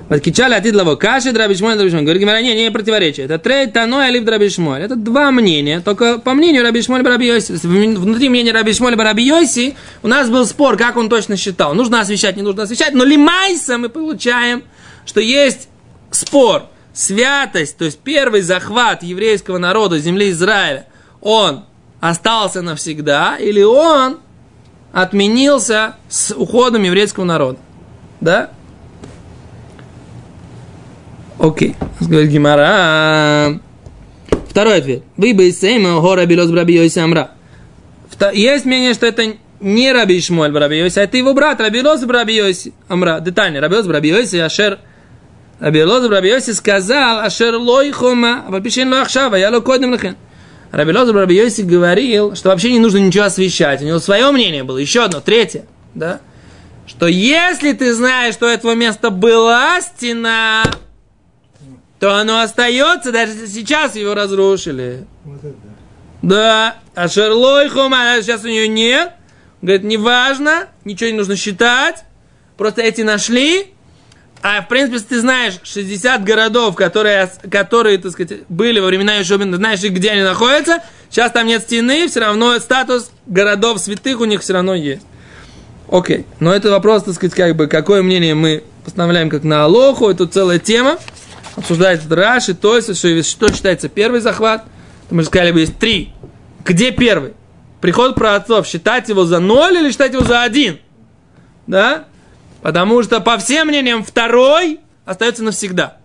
Подкичали 0.08 0.54
атид 0.54 0.74
лаво 0.74 0.96
каши 0.96 1.30
драбишмоль 1.30 1.76
драбишмоль. 1.76 2.02
Говорит 2.02 2.22
Гимара, 2.22 2.42
не, 2.42 2.54
не 2.54 2.70
противоречие. 2.70 3.26
Это 3.26 3.38
трей 3.38 3.68
таной 3.68 4.06
алиф 4.06 4.24
драбишмоль. 4.24 4.82
Это 4.82 4.96
два 4.96 5.30
мнения. 5.30 5.80
Только 5.80 6.18
по 6.18 6.34
мнению 6.34 6.64
Рабишмоль 6.64 7.02
Бараби 7.02 7.26
Йоси, 7.26 7.52
внутри 7.52 8.28
мнения 8.28 8.52
Рабишмоль 8.52 8.96
Бараби 8.96 9.22
Йоси 9.22 9.76
у 10.02 10.08
нас 10.08 10.28
был 10.28 10.46
спор, 10.46 10.76
как 10.76 10.96
он 10.96 11.08
точно 11.08 11.36
считал. 11.36 11.74
Нужно 11.74 12.00
освещать, 12.00 12.36
не 12.36 12.42
нужно 12.42 12.64
освещать. 12.64 12.92
Но 12.92 13.04
лимайса 13.04 13.78
мы 13.78 13.88
получаем, 13.88 14.64
что 15.06 15.20
есть 15.20 15.68
спор. 16.10 16.64
Святость, 16.92 17.76
то 17.76 17.84
есть 17.84 18.00
первый 18.00 18.40
захват 18.40 19.04
еврейского 19.04 19.58
народа 19.58 20.00
земли 20.00 20.30
Израиля, 20.30 20.86
он 21.20 21.64
остался 22.00 22.62
навсегда, 22.62 23.36
или 23.38 23.62
он 23.62 24.18
отменился 24.92 25.94
с 26.08 26.34
уходом 26.34 26.82
еврейского 26.82 27.24
народа. 27.24 27.58
Да? 28.20 28.50
Окей. 31.38 31.76
Говорит 32.00 32.30
Гимара. 32.30 33.58
Второй 34.48 34.78
ответ. 34.78 35.02
Вы 35.16 35.32
бы 35.34 35.50
сейма 35.52 36.00
гора 36.00 36.26
белос 36.26 36.50
браби 36.50 36.90
амра. 36.98 37.30
Есть 38.32 38.64
мнение, 38.66 38.92
что 38.94 39.06
это 39.06 39.34
не 39.60 39.92
Раби 39.92 40.18
Ишмуэль 40.18 40.52
Браби 40.52 40.76
Йоси, 40.76 40.98
а 40.98 41.02
это 41.04 41.16
его 41.16 41.34
брат 41.34 41.60
Раби 41.60 41.82
Лоз 41.82 42.02
амра. 42.88 43.20
Детально. 43.20 43.60
Раби 43.60 43.76
Лоз 44.12 44.34
Ашер 44.34 44.78
Раби 45.60 45.84
Лоз 45.84 46.46
сказал, 46.56 47.20
Ашер 47.20 47.54
лой 47.56 47.92
хома, 47.92 48.44
а 48.46 48.50
вальпишен 48.50 48.90
ло 48.90 49.02
ахшава, 49.02 49.36
я 49.36 49.50
ло 49.50 49.60
кодем 49.60 49.92
лахен. 49.92 50.16
Раби 50.72 50.92
Лоз 50.92 51.10
говорил, 51.60 52.34
что 52.34 52.48
вообще 52.48 52.72
не 52.72 52.78
нужно 52.78 52.98
ничего 52.98 53.24
освещать. 53.24 53.82
У 53.82 53.84
него 53.84 53.98
свое 53.98 54.30
мнение 54.30 54.64
было. 54.64 54.78
Еще 54.78 55.04
одно, 55.04 55.20
третье. 55.20 55.66
Да? 55.94 56.20
Что 56.90 57.06
если 57.06 57.72
ты 57.72 57.94
знаешь, 57.94 58.34
что 58.34 58.46
у 58.46 58.48
этого 58.48 58.74
места 58.74 59.10
была 59.10 59.80
стена, 59.80 60.64
то 62.00 62.16
оно 62.16 62.40
остается, 62.40 63.12
даже 63.12 63.32
если 63.32 63.46
сейчас 63.46 63.94
его 63.94 64.14
разрушили. 64.14 65.06
Вот 65.24 65.38
это 65.38 65.54
да. 66.22 66.76
А 66.94 67.08
Шерлой 67.08 67.68
Хума, 67.68 68.14
а 68.14 68.22
сейчас 68.22 68.44
у 68.44 68.48
нее 68.48 68.66
нет. 68.66 69.12
Говорит, 69.62 69.84
неважно, 69.84 70.68
ничего 70.84 71.10
не 71.10 71.16
нужно 71.16 71.36
считать. 71.36 72.02
Просто 72.56 72.82
эти 72.82 73.02
нашли. 73.02 73.72
А 74.42 74.62
в 74.62 74.68
принципе, 74.68 74.94
если 74.94 75.08
ты 75.08 75.20
знаешь 75.20 75.60
60 75.62 76.24
городов, 76.24 76.74
которые, 76.74 77.30
которые 77.50 77.98
так 77.98 78.12
сказать, 78.12 78.40
были 78.48 78.80
во 78.80 78.88
времена 78.88 79.14
Ешобина, 79.16 79.56
знаешь, 79.56 79.80
где 79.80 80.10
они 80.10 80.22
находятся, 80.22 80.82
сейчас 81.08 81.30
там 81.30 81.46
нет 81.46 81.62
стены, 81.62 82.08
все 82.08 82.20
равно 82.20 82.58
статус 82.58 83.12
городов 83.26 83.78
святых 83.78 84.20
у 84.20 84.24
них 84.24 84.40
все 84.40 84.54
равно 84.54 84.74
есть. 84.74 85.02
Окей. 85.90 86.24
Но 86.38 86.54
это 86.54 86.70
вопрос, 86.70 87.02
так 87.02 87.14
сказать, 87.14 87.34
как 87.34 87.56
бы, 87.56 87.66
какое 87.66 88.02
мнение 88.02 88.34
мы 88.34 88.62
постановляем 88.84 89.28
как 89.28 89.42
на 89.42 89.64
Алоху, 89.64 90.08
это 90.08 90.26
целая 90.26 90.58
тема. 90.58 90.98
Обсуждается 91.56 92.14
Раши, 92.14 92.54
то 92.54 92.76
есть, 92.76 92.96
что, 93.28 93.52
считается 93.52 93.88
первый 93.88 94.20
захват. 94.20 94.64
Мы 95.10 95.22
же 95.22 95.28
сказали, 95.28 95.58
есть 95.58 95.78
три. 95.78 96.12
Где 96.64 96.92
первый? 96.92 97.32
Приход 97.80 98.14
праотцов, 98.14 98.66
считать 98.66 99.08
его 99.08 99.24
за 99.24 99.40
ноль 99.40 99.78
или 99.78 99.90
считать 99.90 100.12
его 100.12 100.22
за 100.22 100.42
один? 100.42 100.78
Да? 101.66 102.04
Потому 102.62 103.02
что, 103.02 103.20
по 103.20 103.36
всем 103.38 103.68
мнениям, 103.68 104.04
второй 104.04 104.78
остается 105.04 105.42
навсегда. 105.42 105.96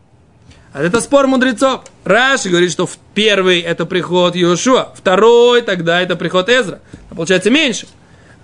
А 0.74 0.82
это 0.82 1.00
спор 1.00 1.28
мудрецов. 1.28 1.84
Раши 2.06 2.50
говорит, 2.50 2.72
что 2.72 2.90
первый 3.14 3.60
это 3.60 3.86
приход 3.86 4.36
Иошуа, 4.36 4.94
второй 4.96 5.62
тогда 5.62 6.02
это 6.02 6.16
приход 6.16 6.50
Эзра. 6.50 6.80
А 7.12 7.16
получается 7.16 7.52
меньше. 7.52 7.88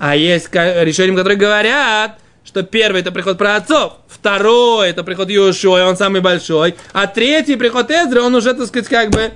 А 0.04 0.16
есть 0.16 0.52
решения, 0.52 1.16
которые 1.16 1.38
говорят, 1.38 2.18
что 2.44 2.64
первый 2.64 3.02
это 3.02 3.12
приход 3.12 3.38
праотцов, 3.38 3.98
второй 4.08 4.90
это 4.90 5.04
приход 5.04 5.30
Иошуа, 5.30 5.78
и 5.78 5.84
он 5.84 5.96
самый 5.96 6.22
большой, 6.22 6.74
а 6.92 7.06
третий 7.06 7.56
приход 7.56 7.92
Эзра, 7.92 8.24
он 8.24 8.34
уже, 8.34 8.56
так 8.56 8.66
сказать, 8.66 8.88
как 8.88 9.12
бы 9.12 9.32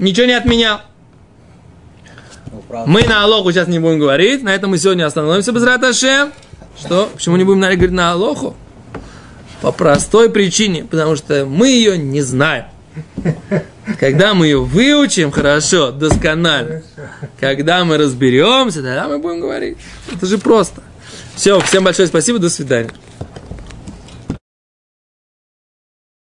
ничего 0.00 0.26
не 0.26 0.32
отменял. 0.32 0.80
Ну. 2.50 2.84
Мы 2.86 3.04
на 3.04 3.22
Алоху 3.22 3.52
сейчас 3.52 3.68
не 3.68 3.78
будем 3.78 4.00
говорить, 4.00 4.42
на 4.42 4.52
этом 4.52 4.70
мы 4.70 4.78
сегодня 4.78 5.06
остановимся 5.06 5.52
без 5.52 5.62
Раташем. 5.62 6.32
Что? 6.76 7.08
Почему 7.14 7.36
не 7.36 7.44
будем 7.44 7.60
говорить 7.60 7.92
на 7.92 8.10
Алоху? 8.10 8.56
По 9.62 9.70
простой 9.70 10.30
причине, 10.30 10.82
потому 10.82 11.14
что 11.14 11.46
мы 11.46 11.68
ее 11.68 11.96
не 11.96 12.22
знаем. 12.22 12.64
Когда 13.98 14.34
мы 14.34 14.46
ее 14.46 14.60
выучим 14.62 15.30
хорошо, 15.30 15.90
досконально, 15.90 16.82
когда 17.38 17.84
мы 17.84 17.96
разберемся, 17.98 18.82
тогда 18.82 19.08
мы 19.08 19.18
будем 19.18 19.40
говорить. 19.40 19.78
Это 20.12 20.26
же 20.26 20.38
просто. 20.38 20.82
Все, 21.34 21.58
всем 21.60 21.84
большое 21.84 22.08
спасибо, 22.08 22.38
до 22.38 22.50
свидания. 22.50 22.90